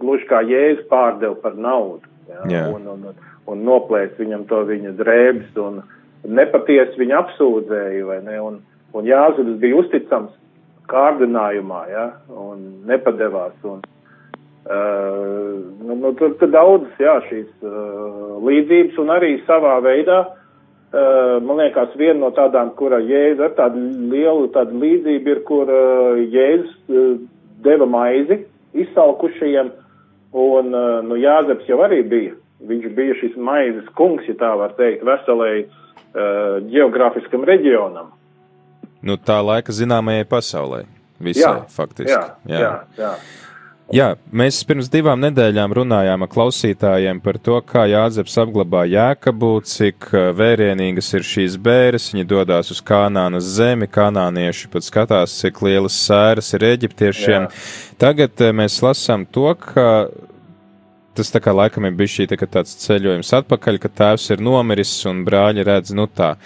[0.00, 2.08] gluži kā jēzus pārdeva par naudu.
[2.30, 2.64] Jā, Jā.
[2.72, 5.82] Un, un, un, un noplēst viņam to viņa drēbes un
[6.24, 8.40] nepatiesi viņu apsūdzēja, vai ne?
[8.40, 8.58] Un,
[8.96, 10.32] un Jāzeps bija uzticams
[10.90, 13.54] kārdinājumā, jā, un nepadevās.
[13.68, 13.80] Un,
[14.66, 20.22] uh, nu, nu, tur, tur daudz, jā, šīs uh, līdzības un arī savā veidā,
[20.92, 26.18] man liekas, viena no tādām, kura Jēzus ar tādu lielu tādu līdzību ir, kur uh,
[26.18, 27.12] Jēzus uh,
[27.62, 28.40] deva maizi
[28.74, 29.70] izsalkušajiem,
[30.40, 30.70] un,
[31.06, 32.36] nu, Jāzeps jau arī bija.
[32.70, 35.64] Viņš bija šis maizes kungs, ja tā var teikt, veselai
[36.70, 38.12] geogrāfiskam reģionam.
[39.02, 40.84] Nu, tā laika zināmajai pasaulē.
[41.20, 42.12] Visai, Jā, faktiski.
[42.14, 42.72] Jā, jā, jā.
[43.00, 43.12] jā.
[43.90, 50.06] Jā, mēs pirms divām nedēļām runājām ar klausītājiem par to, kā Jāzeps apglabā jēkabu, cik
[50.12, 52.06] uh, vērienīgas ir šīs bēres.
[52.14, 57.48] Viņi dodas uz Kanānas zemi, kanānieši pat skatās, cik lielas sēras ir eģiptiešiem.
[57.48, 57.64] Jā.
[57.98, 59.88] Tagad uh, mēs lasām to, ka
[61.18, 64.92] tas tā kā laikam ir bijis šī tā tāds ceļojums atpakaļ, ka tēvs ir nomiris
[65.10, 66.36] un brāļi redz, nu tā,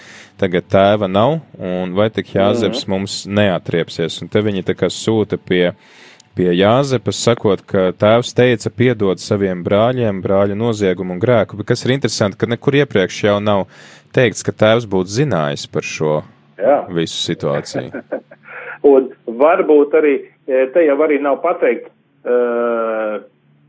[0.41, 2.95] tagad tēva nav, un vai tik Jāzeps mm -hmm.
[2.97, 5.75] mums neatriepsies, un te viņi tā kā sūta pie
[6.37, 11.85] pie Jāzepas, sakot, ka tēvs teica piedod saviem brāļiem brāļu noziegumu un grēku, bet kas
[11.87, 13.67] ir interesanti, ka nekur iepriekš jau nav
[14.15, 16.15] teikts, ka tēvs būtu zinājis par šo
[16.59, 16.81] Jā.
[16.95, 18.03] visu situāciju.
[18.93, 20.17] un varbūt arī,
[20.47, 21.91] te jau arī nav pateikt,
[22.27, 23.23] uh,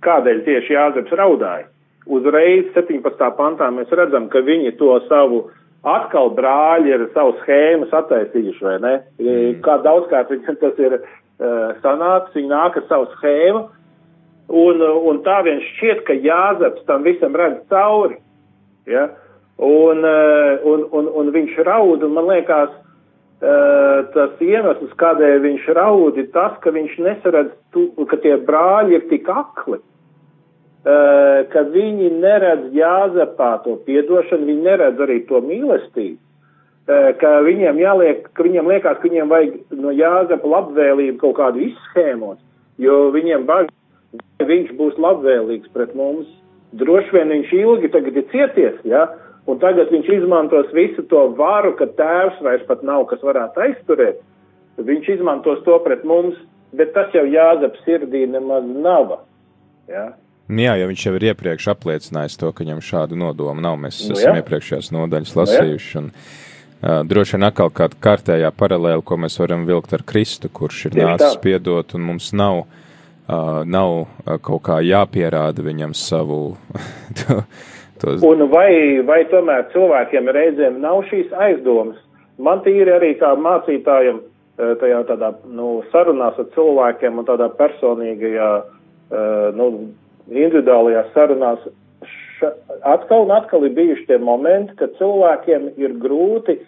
[0.06, 1.70] kādēļ tieši Jāzeps raudāja.
[2.06, 3.30] Uzreiz 17.
[3.38, 5.48] pantā mēs redzam, ka viņi to savu
[5.86, 8.94] atkal brāļi ir savu schēmas attaisījuši, vai ne?
[9.22, 9.56] Mm.
[9.66, 10.98] Kā daudzkārt viņam tas ir
[11.40, 13.66] sanāca, viņi nāk ar savu schēmu,
[14.48, 18.20] un, un tā vien šķiet, ka Jāzeps tam visam redz cauri,
[18.88, 19.10] ja,
[19.58, 22.72] un, un, un, un viņš raud, un man liekas,
[24.16, 29.10] tas iemesls, kādēļ viņš raud, ir tas, ka viņš nesaredz, tu, ka tie brāļi ir
[29.10, 29.82] tik akli,
[30.86, 36.22] ka viņi neredz Jāzepā to piedošanu, viņi neredz arī to mīlestību
[36.86, 42.38] ka viņiem jāliek, ka viņiem liekas, ka viņiem vajag no Jāzepa labvēlību kaut kādu izschēmot,
[42.82, 43.74] jo viņiem bažas,
[44.46, 46.30] viņš būs labvēlīgs pret mums.
[46.76, 49.08] Droši vien viņš ilgi tagad ir cieties, ja,
[49.50, 54.22] un tagad viņš izmantos visu to varu, ka tēvs vairs pat nav, kas varētu aizturēt.
[54.78, 56.38] Viņš izmantos to pret mums,
[56.76, 59.22] bet tas jau Jāzepa sirdī nemaz nav.
[59.90, 60.12] Ja.
[60.46, 63.80] Jā, jo viņš jau ir iepriekš apliecinājis to, ka viņam šādu nodomu nav.
[63.82, 64.44] Mēs nu, esam jā.
[64.44, 66.04] iepriekšējās nodaļas lasījuši.
[66.04, 70.88] Nu, Uh, droši vien atkal kāda kārtējā paralēla, ko mēs varam vilkt ar Kristu, kurš
[70.90, 76.58] ir nācis piedot, un mums nav, uh, nav uh, kaut kā jāpierāda viņam savu.
[77.22, 77.42] to,
[78.02, 78.24] tos...
[78.26, 82.02] Un vai, vai tomēr cilvēkiem reizēm nav šīs aizdomas?
[82.38, 84.20] Man tīri arī kā mācītājiem
[84.56, 88.50] tajā tādā, nu, sarunās ar cilvēkiem un tādā personīgajā,
[89.56, 89.68] nu,
[90.32, 91.66] individuālajā sarunās
[92.40, 92.52] ša,
[92.96, 96.60] atkal un atkal ir bijuši tie momenti, kad cilvēkiem ir grūti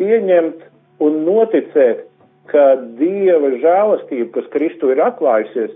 [0.00, 0.66] pieņemt
[1.04, 2.04] un noticēt,
[2.50, 2.66] ka
[2.98, 5.74] Dieva žēlastība, kas Kristu ir atklājusies,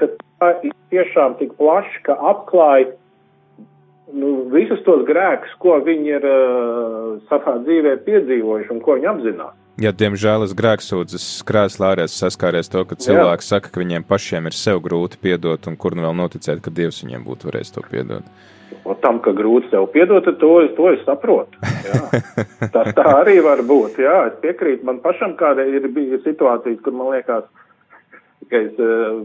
[0.00, 0.08] ka
[0.40, 2.88] tā ir tiešām tik plaša, ka apklāj
[4.14, 9.54] nu, visus tos grēkus, ko viņi ir uh, savā dzīvē piedzīvojuši un ko viņi apzinās.
[9.76, 13.48] Ja, diemžēl es grēksūdzes krēslā arī saskāries to, ka cilvēki Jā.
[13.50, 17.02] saka, ka viņiem pašiem ir sev grūti piedot, un kur nu vēl noticēt, ka Dievs
[17.04, 18.30] viņiem būtu varējis to piedot.
[18.86, 21.58] O tam, ka grūti sev piedot, to, to es saprotu.
[21.86, 22.20] Jā.
[22.74, 24.00] Tas tā arī var būt.
[24.02, 24.86] Jā, es piekrītu.
[24.86, 27.46] Man pašam kāda ir bija situācijas, kur man liekas,
[28.50, 29.22] ka es uh,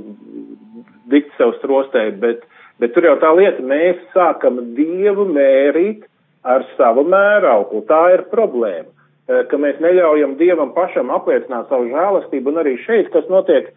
[1.13, 2.45] dikti sev strostēju, bet,
[2.81, 6.07] bet tur jau tā lieta, mēs sākam Dievu mērīt
[6.41, 7.83] ar savu mērauklu.
[7.89, 13.13] Tā ir problēma, uh, ka mēs neļaujam Dievam pašam apliecināt savu žēlastību, un arī šeit,
[13.13, 13.73] kas notiek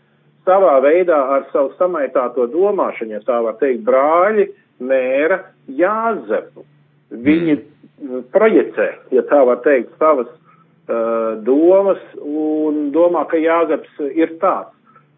[0.49, 6.65] savā veidā ar savu samaitāto domāšanu, ja tā var teikt, brāļi, uh, mēra Jāzepu.
[7.11, 8.25] Viņi mm.
[8.35, 14.73] projicē, ja tā var teikt, savas uh, domas un domā, ka Jāzeps ir tāds,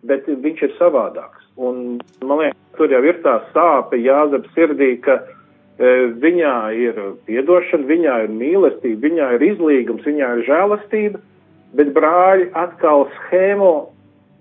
[0.06, 1.46] bet viņš ir savādāks.
[1.56, 5.32] Un man liekas, tur jau ir tā sāpe Jāzeps sirdī, ka uh,
[6.22, 11.20] viņā ir piedošana, viņā ir mīlestība, viņā ir izlīgums, viņā ir žēlastība,
[11.76, 13.90] bet brāļi atkal schēmo,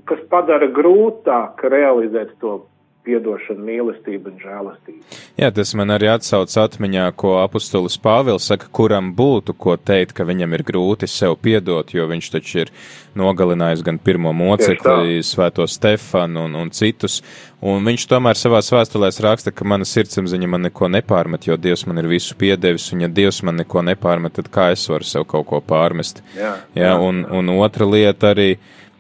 [0.06, 2.60] kas padara grūtāk realizēt to
[3.06, 5.18] piedošana, mīlestība un žēlastība.
[5.40, 10.26] Jā, tas man arī atsauc atmiņā, ko apustulis Pāvils saka, kuram būtu ko teikt, ka
[10.28, 12.72] viņam ir grūti sev piedot, jo viņš taču ir
[13.16, 17.22] nogalinājis gan pirmo mocekli, svēto Stefanu un, un citus,
[17.64, 22.02] un viņš tomēr savās vēstulēs raksta, ka mana sirdsapziņa man neko nepārmet, jo Dievs man
[22.02, 25.48] ir visu piedevis, un ja Dievs man neko nepārmet, tad kā es varu sev kaut
[25.52, 26.24] ko pārmest?
[26.36, 28.56] Jā, jā, jā un, un otra lieta arī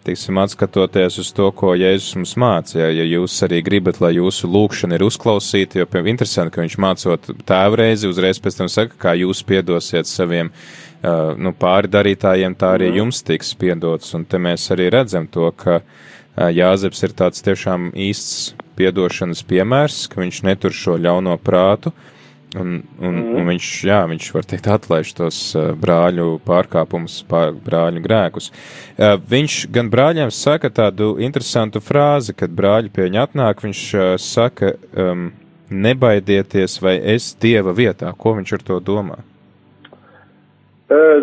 [0.05, 4.99] Tiksim, atskatoties uz to, ko Jēzus mums mācīja, ja jūs arī gribat, lai jūsu lūkšana
[4.99, 9.41] ir uzklausīta, jo, piemēram, interesanti, ka viņš mācot tēvreizi, uzreiz pēc tam saka, kā jūs
[9.49, 12.99] piedosiet saviem uh, nu, pāri darītājiem, tā arī mm.
[13.01, 14.13] jums tiks piedots.
[14.13, 20.03] Un te mēs arī redzam to, ka uh, Jāzeps ir tāds tiešām īsts piedošanas piemērs,
[20.13, 22.14] ka viņš netur šo ļauno prātu, uh,
[22.55, 23.31] Un, un, mm.
[23.35, 28.51] un viņš, jā, viņš var teikt, atlaiž tos uh, brāļu pārkāpumus, pār, brāļu grēkus.
[28.95, 34.09] Uh, viņš gan brāļiem saka tādu interesantu frāzi, kad brāļi pie viņa atnāk, viņš uh,
[34.21, 35.29] saka, um,
[35.69, 38.13] nebaidieties, vai es dieva vietā.
[38.15, 39.19] Ko viņš ar to domā?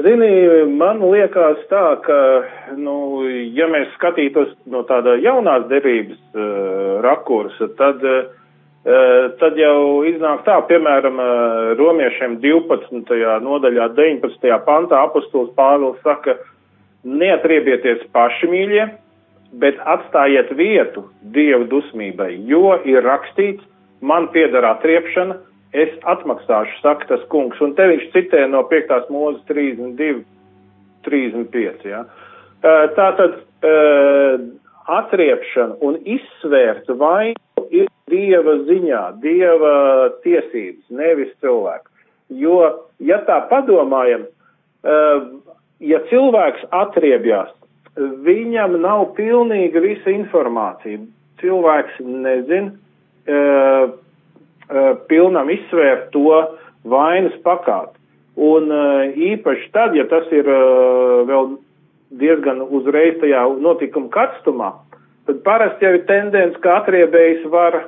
[0.02, 0.28] Zini,
[0.74, 2.18] man liekas tā, ka,
[2.74, 3.22] nu,
[3.54, 8.24] ja mēs skatītos no tāda jaunās derības uh, rakursa, tad uh,
[8.82, 11.20] tad jau iznāk tā, piemēram,
[11.78, 13.12] romiešiem 12.
[13.44, 14.56] nodaļā 19.
[14.66, 16.34] pantā apustulis Pāvils saka,
[17.06, 18.88] neatriebieties paši mīļie,
[19.62, 23.62] bet atstājiet vietu Dievu dusmībai, jo ir rakstīts,
[24.02, 25.38] man piedara atriepšana,
[25.72, 29.08] es atmaksāšu, saka tas kungs, un te viņš citē no 5.
[29.12, 30.24] mūzes 32,
[31.06, 32.02] 35, jā.
[32.02, 32.04] Ja.
[32.96, 33.40] Tātad
[34.90, 39.74] atriepšana un izsvērt vainu ir Dieva ziņā, Dieva
[40.24, 41.88] tiesības, nevis cilvēku.
[42.32, 42.58] Jo,
[43.00, 44.26] ja tā padomājam,
[44.84, 45.24] uh,
[45.80, 47.52] ja cilvēks atriebjās,
[47.96, 51.00] viņam nav pilnīga visa informācija.
[51.42, 56.38] Cilvēks nezin uh, uh, pilnam izsvērt to
[56.88, 57.98] vainas pakāpi.
[58.32, 58.70] Un
[59.12, 61.50] īpaši tad, ja tas ir vēl
[62.20, 64.70] diezgan uzreiz tajā notikuma karstumā,
[65.29, 67.87] tad parasti jau ir tendence, ka atriebējs var uh,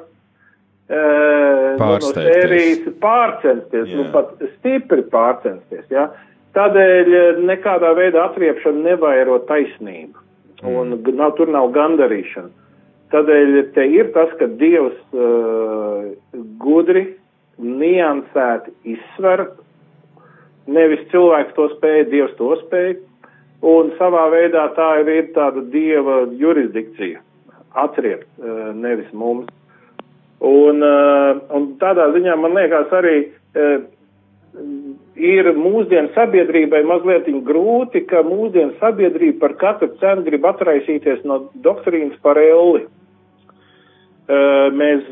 [1.81, 6.09] no sērijas pārcensties, nu pat stipri pārcensties, jā.
[6.09, 6.31] Ja?
[6.55, 10.21] Tādēļ nekādā veidā atriepšana nevairo taisnību,
[10.63, 11.09] un mm.
[11.19, 12.53] nav, tur nav gandarīšana.
[13.11, 16.15] Tādēļ te ir tas, ka Dievs uh,
[16.63, 17.09] gudri,
[17.59, 19.49] niansēti izsver,
[20.71, 22.97] nevis cilvēks to spēja, Dievs to spēja,
[23.62, 27.21] un savā veidā tā ir, ir tāda dieva jurisdikcija,
[27.85, 29.49] atriept, eh, nevis mums.
[30.40, 33.79] Un, eh, un tādā ziņā man liekas arī eh,
[35.17, 42.19] ir mūsdienu sabiedrībai mazliet grūti, ka mūsdienu sabiedrība par katru cenu grib atraisīties no doktrīnas
[42.23, 42.87] par elli.
[44.25, 45.09] Mēs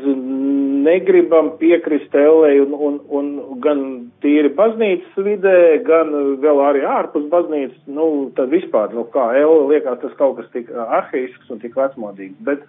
[0.83, 3.27] negribam piekrist ellei un, un, un
[3.61, 3.83] gan
[4.25, 6.09] tīri baznīcas vidē, gan
[6.41, 10.71] vēl arī ārpus baznīcas, nu, tad vispār, nu, kā ella liekas tas kaut kas tik
[10.73, 12.39] arheisks un tik vecmodīgs.
[12.47, 12.65] Bet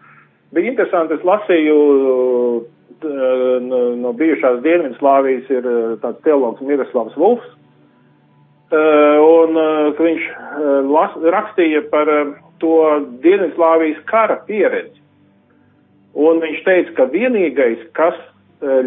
[0.53, 1.79] bija interesanti, es lasīju
[3.65, 5.69] no, no bijušās Dienvidslāvijas ir
[6.03, 7.49] tāds teologs Miroslavs Vulfs,
[8.75, 9.57] un
[9.97, 10.29] viņš
[10.93, 12.13] las, rakstīja par
[12.61, 12.77] to
[13.25, 15.04] Dienvidslāvijas kara pieredzi.
[16.15, 18.27] Un viņš teica, ka vienīgais, kas e,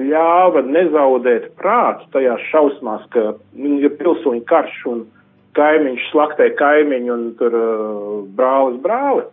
[0.08, 5.02] ļāva nezaudēt prātu tajās šausmās, ka nu, ir pilsoņu karš un
[5.58, 9.26] kaimiņš slaktē kaimiņu un tur uh, brālis brāli.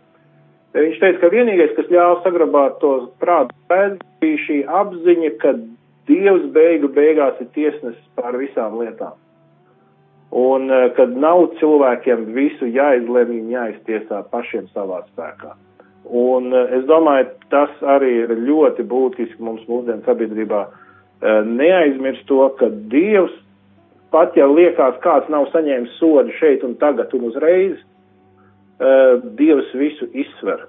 [0.75, 5.53] Viņš teica, ka vienīgais, kas ļāva saglabāt to prātu, bija šī apziņa, ka
[6.05, 9.15] Dievs beigu beigās ir tiesnesis pār visām lietām.
[10.35, 15.55] Un kad nav cilvēkiem visu jāizlemj un jāiztiesā pašiem savā spēkā.
[16.05, 22.43] Un eh, es domāju, tas arī ir ļoti būtiski mums mūsdienu sabiedrībā eh, neaizmirst to,
[22.59, 23.33] ka Dievs,
[24.13, 27.79] pat ja liekas, kāds nav saņēmis sodu šeit un tagad un uzreiz,
[28.77, 30.67] eh, Dievs visu izsver.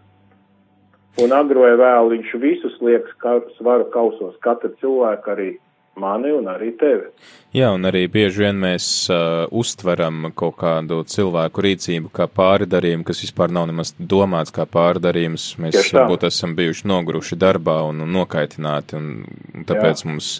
[1.20, 3.12] Un agro vai vēl viņš visus liekas
[3.56, 5.54] svaru kausos, katra cilvēka arī
[5.96, 7.08] mani un arī tevi.
[7.56, 13.22] Jā, un arī bieži vien mēs uh, uztveram kaut kādu cilvēku rīcību kā pārdarījumu, kas
[13.24, 15.46] vispār nav nemaz domāts kā pārdarījums.
[15.62, 16.30] Mēs Tieši varbūt tā.
[16.34, 20.10] esam bijuši noguruši darbā un, un nokaitināti, un, tāpēc Jā.
[20.10, 20.30] mums,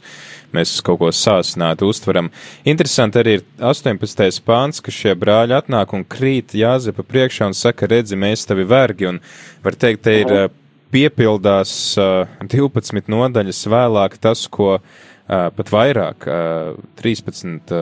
[0.53, 2.29] mēs kaut ko sāsināti uztveram.
[2.69, 4.45] Interesanti arī ir 18.
[4.45, 9.09] pāns, ka šie brāļi atnāk un krīt Jāzepa priekšā un saka, redzi, mēs tavi vergi,
[9.15, 9.25] un
[9.65, 10.47] var teikt, te ir uh,
[10.93, 14.83] piepildās uh, 12 nodaļas vēlāk tas, ko
[15.27, 16.29] pat vairāk,
[17.01, 17.75] 13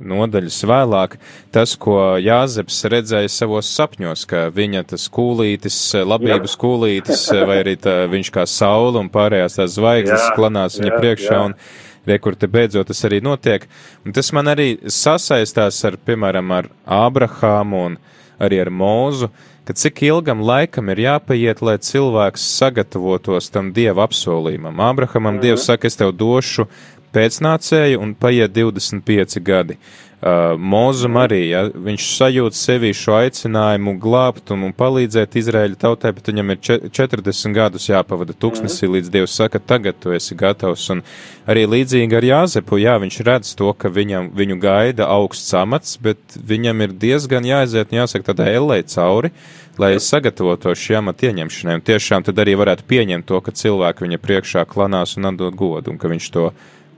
[0.00, 1.16] nodaļas vēlāk,
[1.52, 6.60] tas, ko Jāzeps redzēja savos sapņos, ka viņa tas kūlītis, labības jā.
[6.62, 11.00] kūlītis, vai arī tā, viņš kā saule un pārējās tās zvaigznes jā, klanās viņa jā,
[11.02, 11.42] priekšā, jā.
[11.50, 13.66] un re, kur te beidzot tas arī notiek.
[14.06, 18.00] Un tas man arī sasaistās ar, piemēram, ar Ābrahāmu un
[18.40, 19.30] arī ar Mūzu,
[19.70, 24.80] ka cik ilgam laikam ir jāpaiet, lai cilvēks sagatavotos tam dieva apsolījumam.
[24.82, 25.42] Abrahamam mm -hmm.
[25.42, 26.66] dievs saka, es tev došu
[27.14, 29.78] pēcnācēju un paiet 25 gadi.
[29.80, 36.10] Uh, Mūzum arī, ja, viņš sajūt sevī šo aicinājumu glābt un, un palīdzēt Izraēļa tautai,
[36.12, 36.58] bet viņam ir
[36.92, 40.84] 40 gadus jāpavada tūkstnesī, līdz Dievs saka, tagad tu esi gatavs.
[40.92, 41.00] Un
[41.48, 46.36] arī līdzīgi ar Jāzepu, jā, viņš redz to, ka viņam, viņu gaida augsts amats, bet
[46.36, 49.32] viņam ir diezgan jāaiziet, un jāsaka, tādā ellē cauri,
[49.80, 51.78] lai sagatavotos šī amata ieņemšanai.
[51.78, 55.94] Un tiešām tad arī varētu pieņemt to, ka cilvēki viņa priekšā klanās un atdod godu,
[55.94, 56.50] un ka viņš to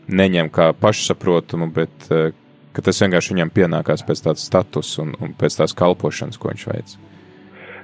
[0.08, 2.30] neņem kā pašsaprotamu, bet uh,
[2.72, 6.68] ka tas vienkārši viņam pienākās pēc tādas status un, un pēc tās kalpošanas, ko viņš
[6.72, 6.94] veic.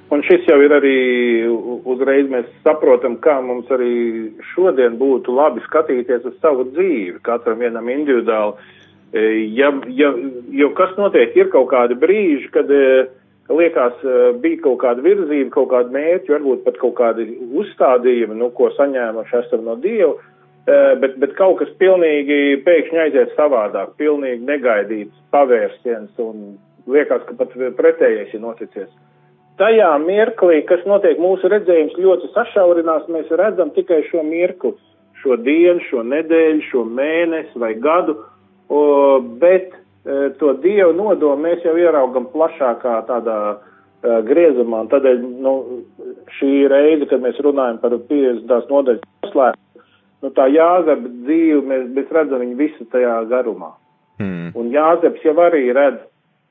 [0.08, 0.98] Un šis jau ir arī
[1.92, 7.90] uzreiz mēs saprotam, kā mums arī šodien būtu labi skatīties uz savu dzīvi, katram vienam
[7.92, 8.56] individuāli.
[9.12, 10.14] E, ja, ja,
[10.62, 13.04] jo kas notiek, ir kaut kādi brīži, kad e,
[13.52, 17.28] liekas, e, bija kaut kāda virzība, kaut kāda mērķa, varbūt pat kaut kādi
[17.60, 20.27] uzstādījumi, nu, ko saņēmuši esam no Dieva, Eh,
[20.66, 26.56] bet, bet kaut kas pilnīgi pēkšņi aiziet savādāk, pilnīgi negaidīts pavērsiens un
[26.88, 28.90] liekas, ka pat pretējais ir noticies.
[29.58, 34.76] Tajā mirklī, kas notiek mūsu redzējums ļoti sašaurinās, mēs redzam tikai šo mirkli,
[35.22, 38.14] šo dienu, šo nedēļu, šo mēnesi vai gadu,
[39.42, 43.56] bet e, to dievu nodomu mēs jau ieraugam plašākā tādā e,
[44.28, 45.54] griezumā, un tādēļ, nu,
[46.38, 48.70] šī reize, kad mēs runājam par 50.
[48.70, 49.67] nodaļas noslēgumu,
[50.24, 53.72] nu, tā Jāzepa dzīve, mēs, mēs redzam viņu visu tajā garumā.
[54.22, 54.50] Mm.
[54.58, 56.00] Un Jāzeps jau arī redz,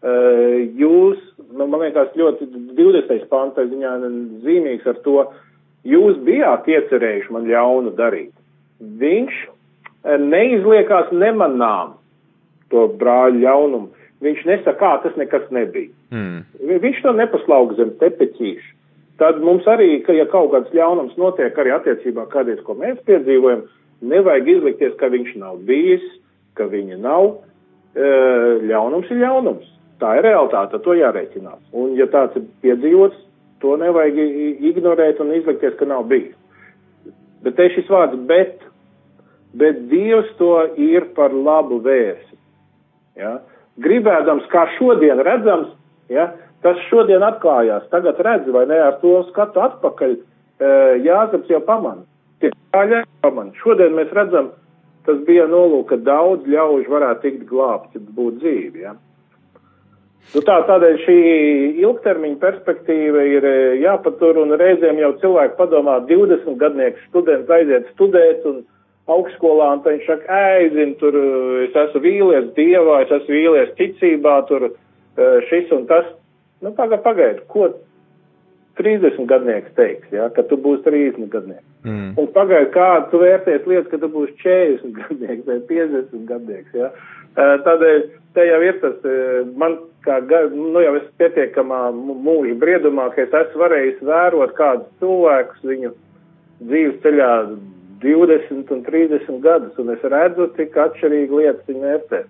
[0.06, 1.20] uh, jūs,
[1.52, 2.48] nu, man liekas, ļoti
[2.78, 3.28] 20.
[3.32, 3.98] pāns ziņā
[4.46, 5.28] zīmīgs ar to,
[5.88, 8.34] jūs bijāt iecerējuši man ļaunu darīt.
[8.80, 11.98] Viņš uh, neizliekās nemanām
[12.72, 13.94] to brāļu ļaunumu.
[14.24, 15.92] Viņš nesaka, kā tas nekas nebija.
[16.10, 16.42] Mm.
[16.82, 18.77] Viņš to nepaslauga zem tepeķīša
[19.22, 23.66] tad mums arī, ka ja kaut kāds ļaunums notiek arī attiecībā kādreiz, ko mēs piedzīvojam,
[24.06, 26.04] nevajag izlikties, ka viņš nav bijis,
[26.58, 27.30] ka viņa nav.
[27.98, 28.10] E,
[28.70, 29.74] ļaunums ir ļaunums.
[30.02, 31.62] Tā ir realitāte, to jārēķinās.
[31.74, 33.18] Un ja tāds ir piedzīvots,
[33.64, 34.20] to nevajag
[34.70, 36.36] ignorēt un izlikties, ka nav bijis.
[37.42, 38.62] Bet te šis vārds bet,
[39.58, 42.38] bet Dievs to ir par labu vērsi.
[43.18, 43.40] Ja?
[43.82, 45.74] Gribēdams, kā šodien redzams,
[46.12, 46.32] ja,
[46.66, 50.70] Tas šodien atklājās, tagad redz, vai ne, ar to skatu atpakaļ, e,
[51.06, 52.02] Jāzeps jau pamana.
[52.42, 53.54] Tie kāļi pamana.
[53.62, 54.50] Šodien mēs redzam,
[55.06, 58.96] tas bija nolūk, ka daudz ļaužu varētu tikt glābti, būt dzīvi, ja.
[60.34, 61.20] Nu tā, tādēļ šī
[61.86, 68.44] ilgtermiņa perspektīva ir e, jāpatur un reizēm jau cilvēki padomā 20 gadnieku students aiziet studēt
[68.50, 68.66] un
[69.14, 71.30] augstskolā un viņš saka, ēzin, tur e,
[71.70, 74.68] es esmu vīlies dievā, es esmu vīlies ticībā, tur
[75.50, 76.06] šis un tas.
[76.62, 77.68] Nu, pagaidi, pagaidi, ko
[78.78, 81.66] 30 gadnieks teiks, ja, ka tu būsi 30 gadnieks.
[81.86, 82.16] Mm.
[82.18, 86.92] Un pagaidi, kā tu vērties lietas, ka tu būsi 40 gadnieks vai 50 gadnieks, ja.
[87.38, 88.00] Tādēļ
[88.34, 89.04] te jau ir tas,
[89.62, 90.18] man kā,
[90.54, 95.94] nu jau es pietiekamā mūža briedumā, ka es esmu varējis vērot kādus cilvēkus viņu
[96.66, 97.32] dzīves ceļā
[98.02, 102.24] 20 un 30 gadus, un es redzu, cik atšķirīgi lietas viņi vērtē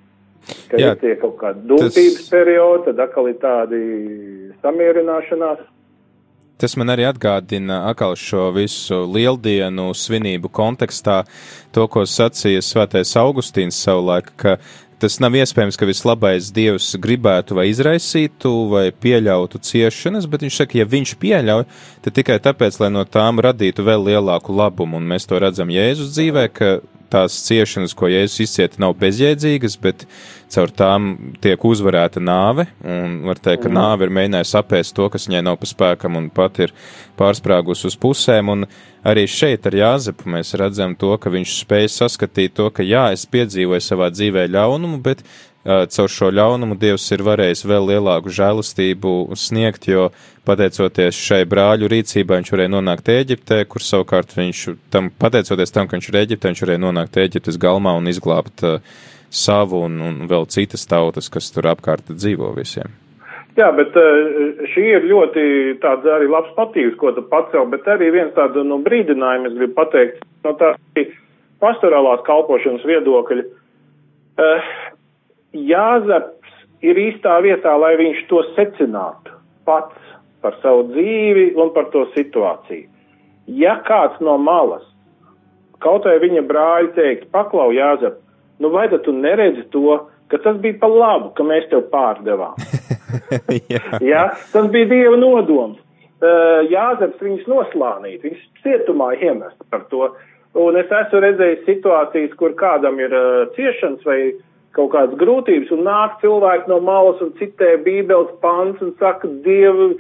[0.72, 2.30] ka Jā, ir kaut kādi dūtības tas...
[2.32, 3.82] periodi, tad atkal ir tādi
[4.64, 5.66] samierināšanās.
[6.58, 11.20] Tas man arī atgādina atkal šo visu lieldienu svinību kontekstā,
[11.76, 14.56] to, ko sacīja svētais Augustīns savulaik, ka
[14.98, 20.80] tas nav iespējams, ka vislabais dievs gribētu vai izraisītu vai pieļautu ciešanas, bet viņš saka,
[20.82, 21.68] ja viņš pieļauj,
[22.06, 26.16] tad tikai tāpēc, lai no tām radītu vēl lielāku labumu, un mēs to redzam Jēzus
[26.16, 26.72] dzīvē, ka
[27.14, 30.08] tās ciešanas, ko Jēzus izcieta, nav bezjēdzīgas, bet
[30.54, 31.10] caur tām
[31.44, 32.68] tiek uzvarēta nāve.
[32.82, 33.78] Var teikt, ka mm.
[33.78, 36.74] nāve ir mēģinājusi apēst to, kas viņai nav pa spēkam un pat ir
[37.20, 38.54] pārsprāgus uz pusēm.
[38.54, 38.68] Un
[39.08, 43.28] arī šeit ar Jāzepu mēs redzam to, ka viņš spēj saskatīt to, ka jā, es
[43.30, 45.26] piedzīvoju savā dzīvē ļaunumu, bet
[45.68, 50.08] caur šo ļaunumu Dievs ir varējis vēl lielāku žēlastību sniegt, jo
[50.48, 55.98] pateicoties šai brāļu rīcībai viņš varēja nonākt Ēģiptē, kur savukārt viņš tam, pateicoties tam, ka
[55.98, 58.80] viņš ir Ēģiptē, viņš varēja nonākt Ēģiptes galmā un izglābt uh,
[59.30, 62.94] savu un, un vēl citas tautas, kas tur apkārt dzīvo visiem.
[63.58, 63.96] Jā, bet
[64.74, 65.44] šī ir ļoti
[65.82, 70.22] tāds arī labs patīvs, ko tu pacēl, bet arī viens tāds nu, brīdinājums, gribu pateikt,
[70.46, 70.76] no tā
[71.64, 73.48] pastorālās kalpošanas viedokļa.
[74.38, 74.70] Uh,
[75.58, 76.54] Jāzeps
[76.86, 79.34] ir īstā vietā, lai viņš to secinātu
[79.66, 79.98] pats
[80.44, 82.86] par savu dzīvi un par to situāciju.
[83.48, 84.84] Ja kāds no malas,
[85.84, 88.20] kaut vai viņa brāļi teikt, paklau Jāzep,
[88.60, 89.98] nu vai tu neredzi to,
[90.28, 92.58] ka tas bija pa labu, ka mēs tev pārdevām.
[93.74, 93.84] Jā.
[94.04, 94.24] ja?
[94.52, 95.80] Tas bija Dieva nodoms.
[96.18, 100.10] Uh, Jāzeps viņus noslānīt, viņus cietumā iemest par to.
[100.58, 104.34] Un es esmu redzējis situācijas, kur kādam ir uh, ciešanas vai
[104.78, 109.92] kaut kādas grūtības, un nāk cilvēki no malas un citē bībeles pants un saka, Dievu,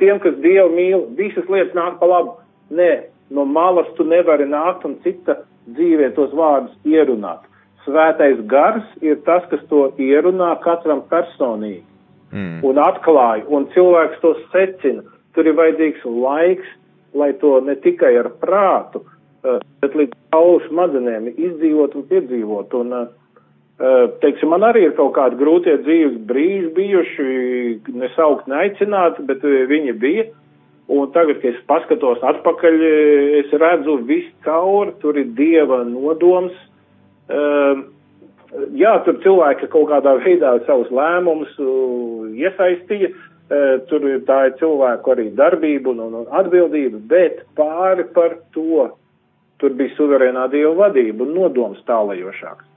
[0.00, 2.36] tiem, kas Dievu mīl, visas lietas nāk pa labu.
[2.76, 2.92] Nē,
[3.36, 5.40] no malas tu nevari nākt un cita
[5.72, 7.44] dzīvē tos vārdus ierunāt.
[7.86, 11.84] Svētais gars ir tas, kas to ierunā katram personīgi
[12.32, 12.64] mm.
[12.66, 15.04] un atklāja, un cilvēks to secina.
[15.36, 16.72] Tur ir vajadzīgs laiks,
[17.14, 22.74] lai to ne tikai ar prātu, uh, bet līdz kaulu smadzenēm izdzīvot un piedzīvot.
[22.80, 27.30] Un, uh, teiksim, man arī ir kaut kādi grūtie dzīves brīži bijuši,
[28.02, 30.30] nesaukt neaicināti, bet viņi bija.
[30.90, 32.82] Un tagad, kad es paskatos atpakaļ,
[33.42, 36.54] es redzu visu cauri, tur ir dieva nodoms.
[36.54, 36.72] Uh,
[37.30, 41.56] jā, tur cilvēki kaut kādā veidā savus lēmumus
[42.36, 43.26] iesaistīja, uh,
[43.90, 48.88] tur tā ir cilvēku arī darbība un, un, un atbildība, bet pāri par to
[49.60, 52.72] tur bija suverēnā dieva vadība un nodoms tālajošāks.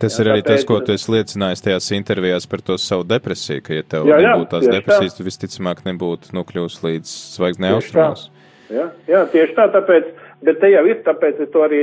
[0.00, 3.06] Tas jā, ir arī tāpēc, tas, ko tu esi liecinājis tajās intervijās par to savu
[3.08, 5.20] depresiju, ka, ja tev jā, jā, nebūtu tās depresijas, tā.
[5.20, 8.26] tu visticamāk nebūtu nokļūst līdz zvaigznē austrumos.
[8.72, 10.10] Jā, jā, tieši tā, tāpēc,
[10.44, 11.80] bet te jau ir, tāpēc es to arī,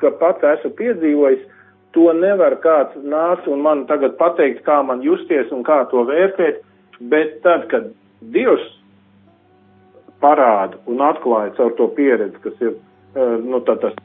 [0.00, 1.44] ka pats esmu piedzīvojis,
[1.92, 6.62] to nevar kāds nākt un man tagad pateikt, kā man justies un kā to vērtēt,
[7.12, 7.90] bet tad, kad
[8.32, 8.64] Dievs
[10.22, 12.76] parāda un atklāja caur to pieredzi, kas ir,
[13.16, 13.96] eh, nu, tad tas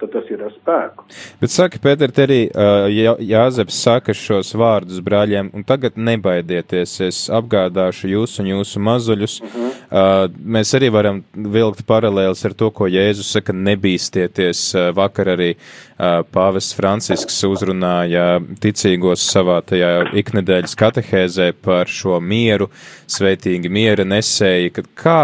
[0.00, 1.06] tad tas ir ar spēku.
[1.40, 6.94] Bet saka, Pēter, te arī uh, Jā, Jāzeps saka šos vārdus brāļiem, un tagad nebaidieties,
[7.06, 9.38] es apgādāšu jūs un jūsu mazuļus.
[9.42, 9.70] Uh -huh.
[9.88, 14.74] uh, mēs arī varam vilkt paralēlis ar to, ko Jēzus saka, nebīstieties.
[14.74, 22.70] Uh, vakar arī uh, pāvests Francisks uzrunāja ticīgos savā tajā iknedēļas katehēzē par šo mieru,
[23.06, 25.18] sveitīgi miera nesēji, kad kā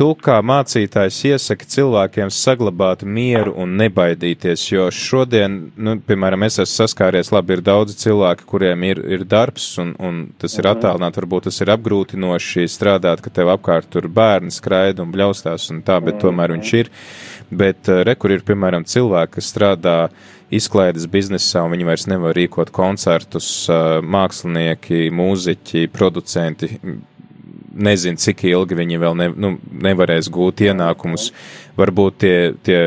[0.00, 6.86] Tu kā mācītājs iesaki cilvēkiem saglabāt mieru un nebaidīties, jo šodien, nu, piemēram, es esmu
[6.86, 10.72] saskāries, labi, ir daudzi cilvēki, kuriem ir, ir darbs un, un tas ir mhm.
[10.72, 15.84] attālināt, varbūt tas ir apgrūtinoši strādāt, ka tev apkārt tur bērni skraida un bļaustās un
[15.84, 16.88] tā, bet tomēr viņš ir.
[17.52, 19.98] Bet uh, re, kur ir, piemēram, cilvēki, kas strādā
[20.48, 26.72] izklaides biznesā, un viņi vairs nevar rīkot koncertus, uh, mākslinieki, mūziķi, producenti,
[27.82, 29.54] nezinu, cik ilgi viņi vēl ne, nu,
[29.86, 31.30] nevarēs gūt ienākumus.
[31.80, 32.80] Varbūt tie, tie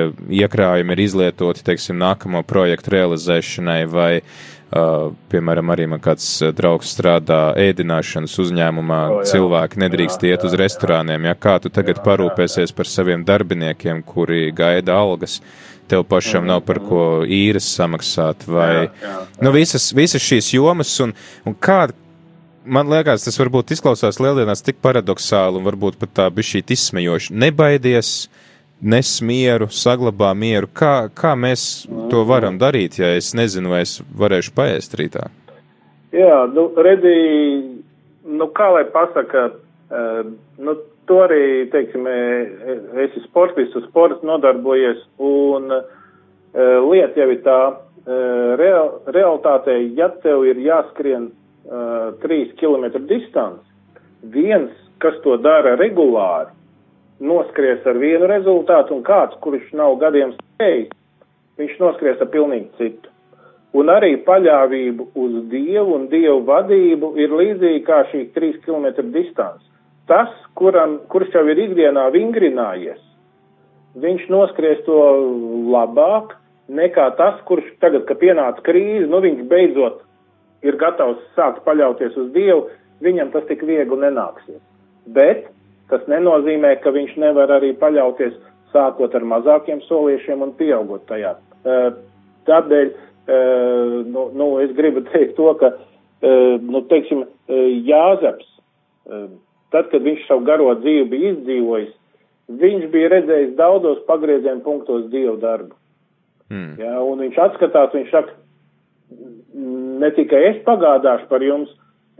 [0.43, 7.41] iekrājumi ir izlietoti, teiksim, nākamo projektu realizēšanai vai, uh, piemēram, arī man kāds draugs strādā
[7.63, 9.33] ēdināšanas uzņēmumā, oh, jā.
[9.33, 11.29] cilvēki nedrīkst jā, iet uz jā, restorāniem.
[11.31, 15.41] Ja kā tu tagad jā, parūpēsies par saviem darbiniekiem, kuri gaida algas?
[15.87, 19.17] tev pašam nav par ko īres samaksāt, vai jā, jā, jā.
[19.43, 21.11] Nu, visas, visas šīs jomas, un,
[21.45, 21.89] un kā,
[22.65, 27.35] man liekas, tas varbūt izklausās lieldienās tik paradoxāli un varbūt pat tā bija šī izsmejoša.
[27.43, 28.11] Nebaidies,
[28.83, 30.69] nes mieru, saglabā mieru.
[30.75, 35.27] Kā, kā mēs to varam darīt, ja es nezinu, vai es varēšu paēst rītā?
[36.13, 37.19] Jā, nu, redī,
[38.27, 40.25] nu, kā lai pasaka, uh,
[40.61, 40.75] nu,
[41.09, 42.05] to arī, teiksim,
[43.07, 45.87] esi sportists, sports nodarbojies, un uh,
[46.91, 47.61] lieta jau ir tā,
[48.59, 51.29] real, realitātei, ja tev ir jāskrien
[51.65, 53.65] uh, 3 km distanci,
[54.23, 54.71] viens,
[55.03, 56.51] kas to dara regulāri,
[57.23, 60.93] noskries ar vienu rezultātu, un kāds, kurš nav gadiem spējis,
[61.59, 63.09] viņš noskries ar pilnīgi citu.
[63.73, 69.65] Un arī paļāvību uz Dievu un Dievu vadību ir līdzīgi kā šī 3 km distance.
[70.07, 72.99] Tas, kuram, kurš jau ir ikdienā vingrinājies,
[74.03, 74.99] viņš noskries to
[75.73, 76.35] labāk
[76.69, 80.01] nekā tas, kurš tagad, kad pienāca krīze, nu viņš beidzot
[80.63, 82.67] ir gatavs sākt paļauties uz Dievu,
[83.03, 84.61] viņam tas tik viegli nenāksies.
[85.15, 85.49] Bet
[85.91, 88.35] tas nenozīmē, ka viņš nevar arī paļauties
[88.73, 91.35] sākot ar mazākiem soliešiem un pieaugot tajā.
[91.63, 91.89] Uh,
[92.49, 97.27] tādēļ, uh, nu, nu, es gribu teikt to, ka, uh, nu, teiksim,
[97.83, 98.47] Jāzeps,
[99.73, 101.89] tad, kad viņš savu garo dzīvi bija izdzīvojis,
[102.63, 105.75] viņš bija redzējis daudzos pagriezienu punktos Dievu darbu.
[106.47, 106.77] Mm.
[106.79, 108.37] Ja, un viņš atskatās, viņš saka,
[110.03, 111.71] ne tikai es pagādāšu par jums,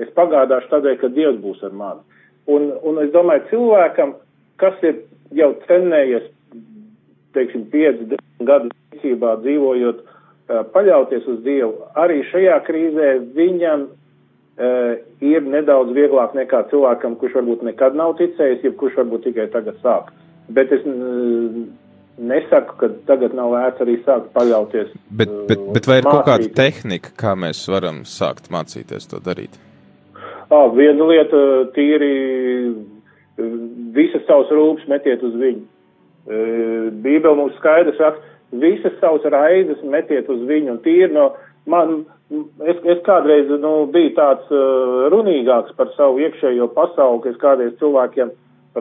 [0.02, 2.04] es pagādāšu tādēļ, ka Dievs būs ar mani.
[2.50, 4.16] Un, un es domāju, cilvēkam,
[4.60, 5.04] kas ir
[5.36, 6.26] jau cenējies,
[7.36, 8.18] teiksim, 5
[8.48, 10.02] gadu ticībā dzīvojot,
[10.74, 17.64] paļauties uz Dievu, arī šajā krīzē viņam uh, ir nedaudz vieglāk nekā cilvēkam, kurš varbūt
[17.70, 20.12] nekad nav ticējis, jeb kurš varbūt tikai tagad sāk.
[20.54, 21.64] Bet es uh,
[22.18, 24.92] nesaku, ka tagad nav vērts arī sākt paļauties.
[25.10, 26.18] Bet, bet, uh, bet vai ir mācīties.
[26.18, 29.58] kaut kāda tehnika, kā mēs varam sākt mācīties to darīt?
[30.50, 31.40] À, viena lieta
[31.74, 32.12] tīri
[33.96, 35.64] visas savas rūpes metiet uz viņu.
[37.04, 38.22] Bībele mums skaidrs saka,
[38.62, 41.32] visas savas raizes metiet uz viņu un tīri no
[41.66, 42.04] man,
[42.68, 47.76] es, es kādreiz, nu, biju tāds uh, runīgāks par savu iekšējo pasauli, ka es kādreiz
[47.82, 48.34] cilvēkiem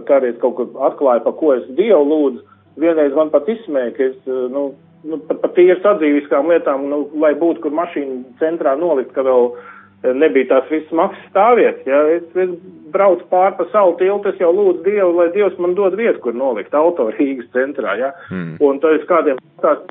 [0.09, 2.47] kādreiz kaut ko atklāju, par ko es Dievu lūdzu.
[2.81, 4.71] Vienreiz man pat izsmēja, ka es, uh, nu,
[5.09, 9.51] nu pat, pat tīri sadzīviskām lietām, nu, lai būtu, kur mašīna centrā nolikt, ka vēl
[9.51, 9.71] uh,
[10.11, 11.87] nebija tās visas maksas stāvvietas.
[11.87, 12.01] Ja?
[12.17, 12.55] Es, es
[12.95, 16.37] braucu pāri pa savu tiltu, es jau lūdzu Dievu, lai Dievs man dod vietu, kur
[16.37, 17.97] nolikt auto Rīgas centrā.
[18.01, 18.13] Ja?
[18.31, 18.57] Mm.
[18.65, 19.85] Un tad es kādiem tās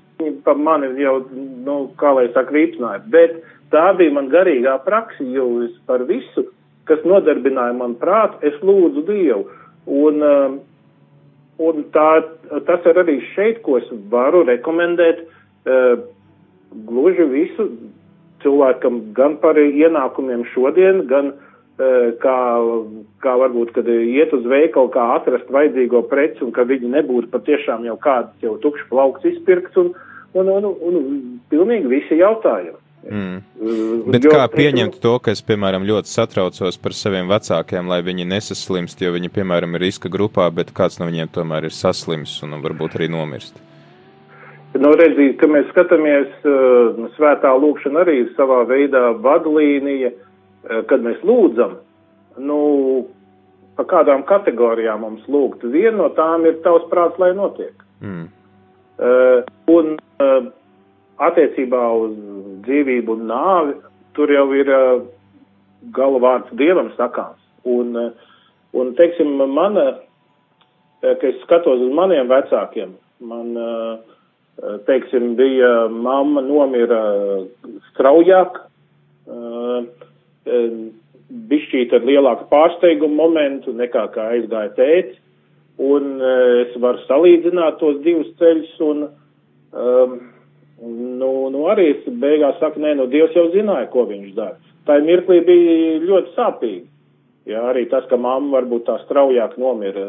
[0.46, 1.20] pa mani jau,
[1.66, 3.06] nu, kā lai saka, rīpsnāja.
[3.14, 3.40] Bet
[3.74, 6.46] tā bija man garīgā praksa, jo es par visu,
[6.90, 9.48] kas nodarbināja man prātu, es lūdzu Dievu.
[9.92, 10.60] Un, um,
[11.62, 12.10] un tā,
[12.68, 15.24] tas ir arī šeit, ko es varu rekomendēt.
[15.62, 16.02] Uh,
[16.88, 17.68] gluži visu
[18.42, 22.38] cilvēkam gan par ienākumiem šodien, gan uh, kā,
[23.24, 27.86] kā varbūt, kad iet uz veikalu, kā atrast vajadzīgo preci un ka viņi nebūtu patiešām
[27.88, 29.94] jau kāds jau tukšs plaukts izpirkts un,
[30.34, 31.20] un, un, un, un
[31.54, 32.81] pilnīgi visi jautājumi.
[33.02, 33.40] Mm.
[34.14, 38.28] Bet jo, kā pieņemt to, ka es, piemēram, ļoti satraucos par saviem vecākiem, lai viņi
[38.30, 42.60] nesaslimst, jo viņi, piemēram, ir riska grupā, bet kāds no viņiem tomēr ir saslims un
[42.62, 43.58] varbūt arī nomirst?
[44.78, 51.04] Nu, redzīt, ka mēs skatāmies, uh, svētā lūkšana arī ir savā veidā vadlīnija, uh, kad
[51.04, 51.76] mēs lūdzam,
[52.40, 52.62] nu,
[53.76, 55.66] pa kādām kategorijām mums lūgt.
[55.74, 57.76] Viena no tām ir tavs prāts, lai notiek.
[58.00, 58.30] Mm.
[59.02, 59.44] Uh,
[59.74, 60.52] un uh,
[61.28, 62.14] attiecībā uz
[62.66, 63.76] dzīvību un nāvi,
[64.18, 65.04] tur jau ir uh,
[65.96, 67.42] galvārds dievam sakāms.
[67.66, 67.96] Un,
[68.78, 69.86] un teiksim, mana,
[71.02, 72.94] ka es skatos uz maniem vecākiem,
[73.26, 73.54] man
[74.88, 77.02] teiksim, bija mamma nomira
[77.92, 78.60] straujāk,
[81.52, 85.18] bišķīt ar lielāku pārsteigumu momentu nekā kā aizgāja tēti,
[85.82, 86.18] un
[86.66, 89.06] es varu salīdzināt tos divus ceļus, un,
[89.72, 90.18] um,
[90.82, 94.58] nu, nu arī beigās saku, nē, nu Dievs jau zināja, ko viņš dara.
[94.88, 96.88] Tā mirklī bija ļoti sāpīgi.
[97.50, 100.06] Jā, arī tas, ka mamma varbūt tā straujāk nomira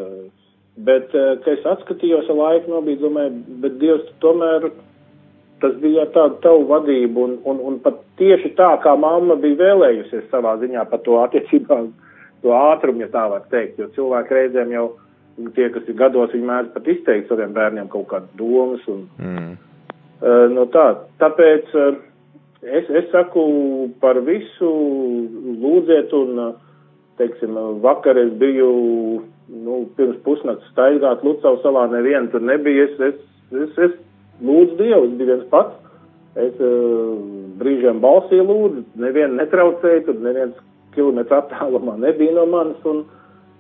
[0.77, 4.71] Bet, eh, kad es atskatījos ar laiku, nobīdu, domāju, bet Dievs tomēr
[5.61, 10.31] tas bija tāda tavu vadību un, un, un pat tieši tā, kā mamma bija vēlējusies
[10.33, 11.79] savā ziņā par to attiecībā,
[12.43, 14.87] to ātrumu, ja tā var teikt, jo cilvēki reizēm jau
[15.55, 19.53] tie, kas ir gados, viņi mēdz pat izteikt saviem bērniem kaut kādas domas un, mm.
[20.23, 20.87] Uh, no tā,
[21.21, 22.01] tāpēc uh,
[22.63, 23.45] es, es saku
[24.01, 24.73] par visu
[25.63, 26.53] lūdziet un, uh,
[27.21, 28.73] teiksim, vakar es biju
[29.53, 32.89] nu, pirms pusnakts staigāt Lucau salā nevienu tur nebija.
[32.89, 33.97] Es, es, es, es
[34.43, 35.79] lūdzu Dievu, es biju viens pats.
[36.41, 36.55] Es
[37.61, 40.57] brīžiem balsī lūdzu, nevienu netraucēju, tur neviens
[40.95, 43.03] kilometru attālumā nebija no manis, un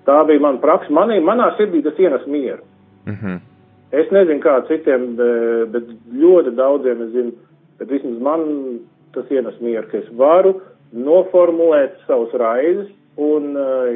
[0.09, 0.93] tā bija mana praksa.
[0.93, 2.63] Manī, manā sirdī tas ienes mieru.
[3.07, 3.41] Mm -hmm.
[3.93, 5.15] Es nezinu, kā citiem,
[5.73, 7.33] bet ļoti daudziem es zinu,
[7.81, 8.45] bet vismaz man
[9.13, 10.55] tas ienes mieru, ka es varu
[10.93, 12.89] noformulēt savus raizes
[13.21, 13.91] un uh,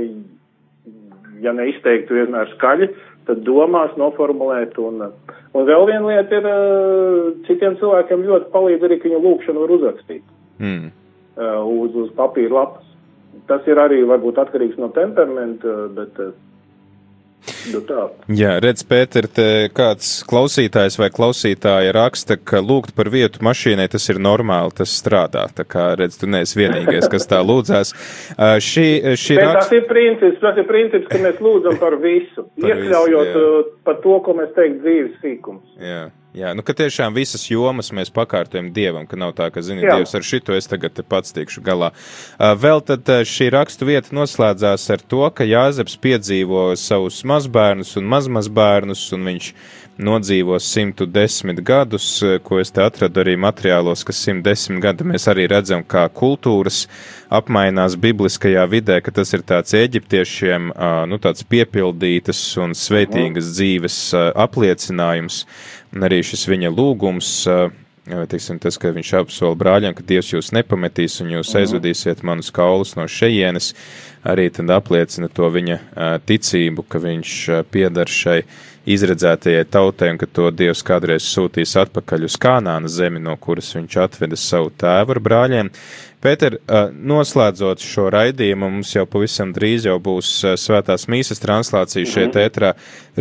[1.44, 2.88] ja neizteiktu vienmēr skaļi,
[3.26, 4.76] tad domās noformulēt.
[4.80, 5.02] Un,
[5.56, 9.74] un vēl viena lieta ir, eh, citiem cilvēkiem ļoti palīdz arī, ka viņu lūkšanu var
[9.76, 10.24] uzrakstīt
[10.62, 10.90] mm.
[11.76, 12.84] uz, uz papīra lapas.
[13.46, 16.34] Tas ir arī varbūt atkarīgs no temperamenta, bet eh.
[18.32, 24.06] Jā, redz, Pēter, te kāds klausītājs vai klausītāja raksta, ka lūgt par vietu mašīnai tas
[24.10, 25.46] ir normāli, tas strādā.
[25.54, 27.94] Tā kā, redz, tu neesi vienīgais, kas tā lūdzās.
[28.68, 29.62] Šī, šī raksta...
[29.62, 33.72] Tas ir princips, tas ir princips, ka mēs lūdzam par visu, par iekļaujot visu, uh,
[33.86, 35.66] par to, ko mēs teikt dzīves sīkums.
[35.82, 36.06] Jā.
[36.36, 39.94] Jā, nu, ka tiešām visas jomas mēs pakārtojam Dievam, ka nav tā, ka, zini, Jā.
[39.96, 41.88] Dievs ar šito es tagad pats tikšu galā.
[42.36, 47.94] Uh, vēl tad uh, šī rakstu vieta noslēdzās ar to, ka Jāzeps piedzīvo savus mazbērnus
[47.96, 49.48] un mazmazbērnus, un viņš
[49.98, 55.46] nodzīvo 110 gadus, uh, ko es te atradu arī materiālos, ka 110 gadi mēs arī
[55.50, 56.84] redzam, kā kultūras
[57.32, 60.70] apmainās bibliskajā vidē, ka tas ir tāds eģiptiešiem,
[61.10, 63.98] nu, tāds piepildītas un sveitīgas dzīves
[64.46, 65.42] apliecinājums.
[65.96, 67.32] Un arī šis viņa lūgums,
[68.30, 72.94] teiksim, tas, ka viņš apsola brāļiem, ka Dievs jūs nepametīs un jūs aizvedīsiet manus kaulus
[72.98, 73.72] no šejienes,
[74.26, 75.80] arī tad apliecina to viņa
[76.28, 77.36] ticību, ka viņš
[77.74, 78.42] piedar šai
[78.86, 83.96] izredzētajai tautai un ka to Dievs kādreiz sūtīs atpakaļ uz Kānāna zemi, no kuras viņš
[84.06, 85.72] atveda savu tēvu ar brāļiem.
[86.26, 86.56] Pēter,
[87.06, 92.46] noslēdzot šo raidījumu, mums jau pavisam drīz jau būs svētās mīsas translācija šeit mm -hmm.
[92.46, 92.70] ētrā,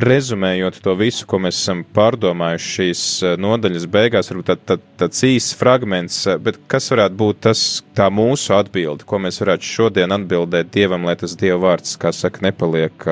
[0.01, 3.01] rezumējot to visu, ko mēs esam pārdomājuši šīs
[3.41, 8.55] nodaļas beigās, varbūt tā, tā, tāds īsts fragments, bet kas varētu būt tas, tā mūsu
[8.57, 13.05] atbilde, ko mēs varētu šodien atbildēt Dievam, lai tas Dieva vārds, kā saka, nepaliek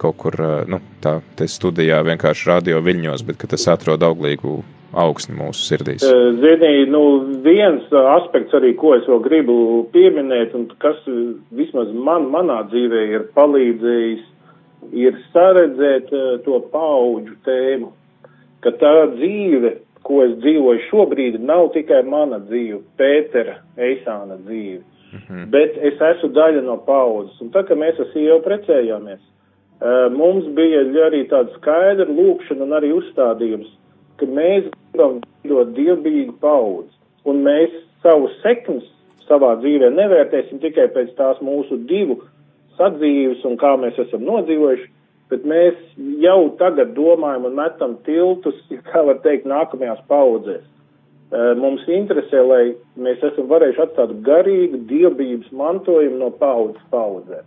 [0.00, 0.36] kaut kur,
[0.68, 4.60] nu, tā, te studijā vienkārši radio viļņos, bet tas atrod auglīgu
[4.96, 6.06] augsni mūsu sirdīs?
[6.40, 7.02] Zini, nu,
[7.44, 9.56] viens aspekts arī, ko es vēl gribu
[9.94, 10.98] pieminēt, un kas
[11.54, 14.24] vismaz man, manā dzīvē ir palīdzējis,
[14.96, 16.12] ir saredzēt
[16.44, 17.92] to paudžu tēmu,
[18.64, 19.76] ka tā dzīve,
[20.06, 24.82] ko es dzīvoju šobrīd, nav tikai mana dzīve, Pētera Eisāna dzīve,
[25.12, 25.46] mm -hmm.
[25.50, 27.40] bet es esmu daļa no paudzes.
[27.40, 29.22] Un tā, ka mēs ar sievu precējāmies,
[30.16, 33.68] mums bija arī tāda skaidra lūkšana un arī uzstādījums,
[34.16, 36.92] ka mēs gribam veidot dievbijīgu paudzi,
[37.28, 38.86] un mēs savu sekmes
[39.26, 42.22] savā dzīvē nevērtēsim tikai pēc tās mūsu divu
[42.78, 44.88] sadzīves un kā mēs esam nodzīvojuši,
[45.32, 45.76] bet mēs
[46.22, 48.56] jau tagad domājam un metam tiltus,
[48.86, 50.64] kā var teikt, nākamajās paudzēs.
[51.58, 52.62] Mums interesē, lai
[53.02, 57.42] mēs esam varējuši atstāt garīgu dievbijības mantojumu no paudzes paudzē.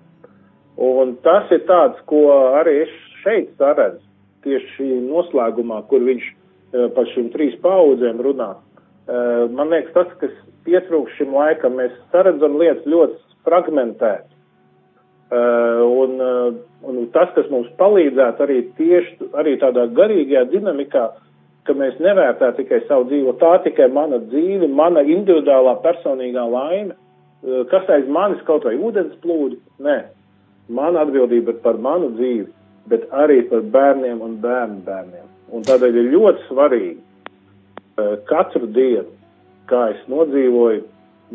[0.80, 2.24] Un tas ir tāds, ko
[2.60, 2.92] arī es
[3.24, 4.04] šeit saredzu,
[4.46, 6.28] tieši noslēgumā, kur viņš
[6.96, 8.54] par šīm trīs paudzēm runā.
[9.52, 10.36] Man liekas, tas, kas
[10.68, 13.18] pietrūkst šim laikam, mēs saredzam lietas ļoti
[13.48, 14.28] fragmentēt.
[15.30, 16.16] Uh, un,
[16.90, 21.04] un tas, kas mums palīdzētu arī tieši arī tādā garīgajā dinamikā,
[21.68, 26.98] ka mēs nevērtētu tikai savu dzīvi, tā tikai mana dzīve, mana individuālā personīgā laime,
[27.70, 30.00] kas aiz manis kaut vai ūdens plūdi, nē,
[30.70, 32.48] mana atbildība ir par manu dzīvi,
[32.90, 35.28] bet arī par bērniem un bērnu bērniem.
[35.54, 37.00] Un tādēļ ir ļoti svarīgi
[38.30, 39.10] katru dienu,
[39.70, 40.86] kā es nodzīvoju,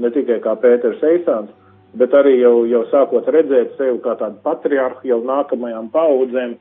[0.01, 1.53] ne tikai kā Pēters Eisāns,
[1.99, 6.57] bet arī jau, jau sākot redzēt sevi kā tādu patriarhu jau nākamajām paudzēm,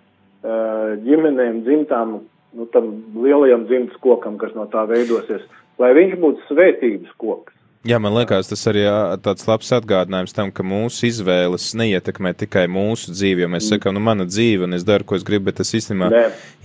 [1.08, 2.20] ģimenēm, dzimtām,
[2.54, 5.46] nu, tam lielajam dzimtas kokam, kas no tā veidosies,
[5.82, 7.56] lai viņš būtu svētības koks.
[7.84, 8.86] Jā, man liekas, tas arī
[9.26, 13.74] tāds labs atgādinājums tam, ka mūsu izvēles neietekmē tikai mūsu dzīvi, jo mēs mm.
[13.74, 16.22] sakām, nu, mana dzīve, un es daru, ko es gribu, bet tas īstenībā Nē.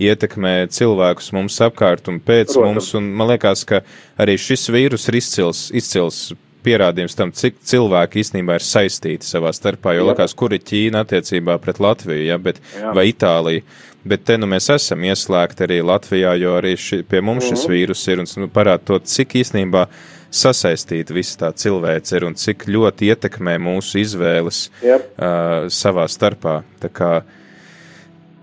[0.07, 2.63] ietekmē cilvēkus mums apkārt un pēc Protams.
[2.63, 3.81] mums, un man liekas, ka
[4.15, 6.21] arī šis vīrus ir izcils, izcils
[6.63, 11.57] pierādījums tam, cik cilvēki īstenībā ir saistīti savā starpā, jo likās, kur ir Ķīna attiecībā
[11.59, 12.93] pret Latviju, ja, bet, Jā.
[12.95, 13.65] vai Itāliju.
[14.07, 17.73] Bet te nu mēs esam ieslēgti arī Latvijā, jo arī ši, pie mums šis mhm.
[17.73, 19.83] vīrus ir un nu, parāda to, cik īstenībā
[20.31, 25.11] sasaistīta visa tā cilvēce ir un cik ļoti ietekmē mūsu izvēles yep.
[25.17, 26.61] uh, savā starpā.
[26.83, 27.35] Tā kā uh,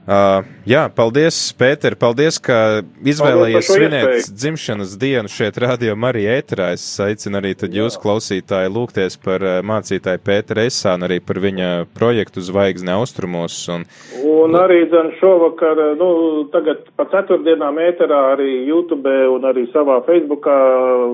[0.06, 6.68] Uh, jā, paldies, Pēter, paldies, ka izvēlējies svinēt dzimšanas dienu šeit Radio Marija ēterā.
[6.76, 11.70] Es aicinu arī tad jūs, klausītāji, lūgties par uh, mācītāju Pēteru Esānu, arī par viņa
[11.98, 13.56] projektu Zvaigzne austrumos.
[13.74, 13.82] Un,
[14.30, 16.10] un arī, zin, šovakar, nu,
[16.54, 20.54] tagad pa ceturtdienām ēterā arī YouTube un arī savā Facebookā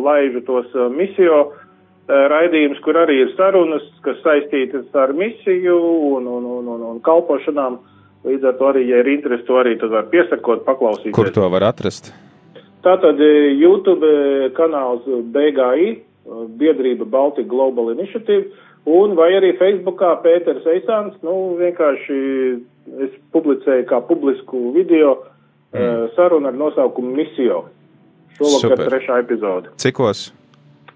[0.05, 1.47] laižu tos uh, misiju
[2.13, 5.79] raidījumus, kur arī ir sarunas, kas saistītas ar misiju
[6.13, 7.81] un, un, un, un, un kalpošanām.
[8.23, 11.15] Līdz ar to arī, ja ir interesi, to arī var piesakot, paklausīties.
[11.17, 12.13] Kur to var atrast?
[12.83, 14.11] Tātad e, YouTube
[14.57, 18.53] kanāls BGI, e, biedrība Baltic Global Initiative,
[18.87, 22.21] un vai arī Facebookā Pēters Eisāns, nu, vienkārši
[23.07, 26.13] es publicēju kā publisku video e, mm.
[26.17, 27.65] sarunu ar nosaukumu Misio.
[28.39, 28.87] Šovakar Super.
[28.89, 29.75] trešā epizode.
[29.83, 30.31] Cikos?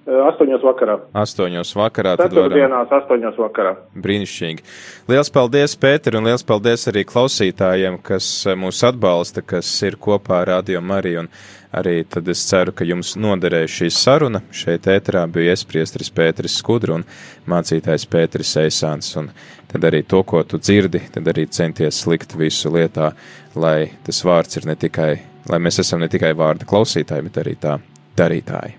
[0.07, 0.95] Astoņos vakarā.
[1.19, 2.13] Astoņos vakarā.
[2.21, 3.73] Ceturtdienās, astoņos vakarā.
[3.99, 4.63] Brīnišķīgi.
[5.11, 10.53] Liels paldies, Pēter, un liels paldies arī klausītājiem, kas mūs atbalsta, kas ir kopā ar
[10.53, 11.25] Radio Mariju.
[11.25, 11.31] Un
[11.75, 14.45] arī tad es ceru, ka jums noderēja šī saruna.
[14.55, 17.07] Šeit ēterā bija iespriestris Pēteris Skudru un
[17.51, 19.11] mācītājs Pēteris Eisāns.
[19.19, 19.33] Un
[19.73, 23.11] tad arī to, ko tu dzirdi, tad arī centies likt visu lietā,
[23.59, 25.13] lai tas vārds ir ne tikai,
[25.51, 27.81] lai mēs esam ne tikai vārda klausītāji, bet arī tā
[28.15, 28.79] darītāji.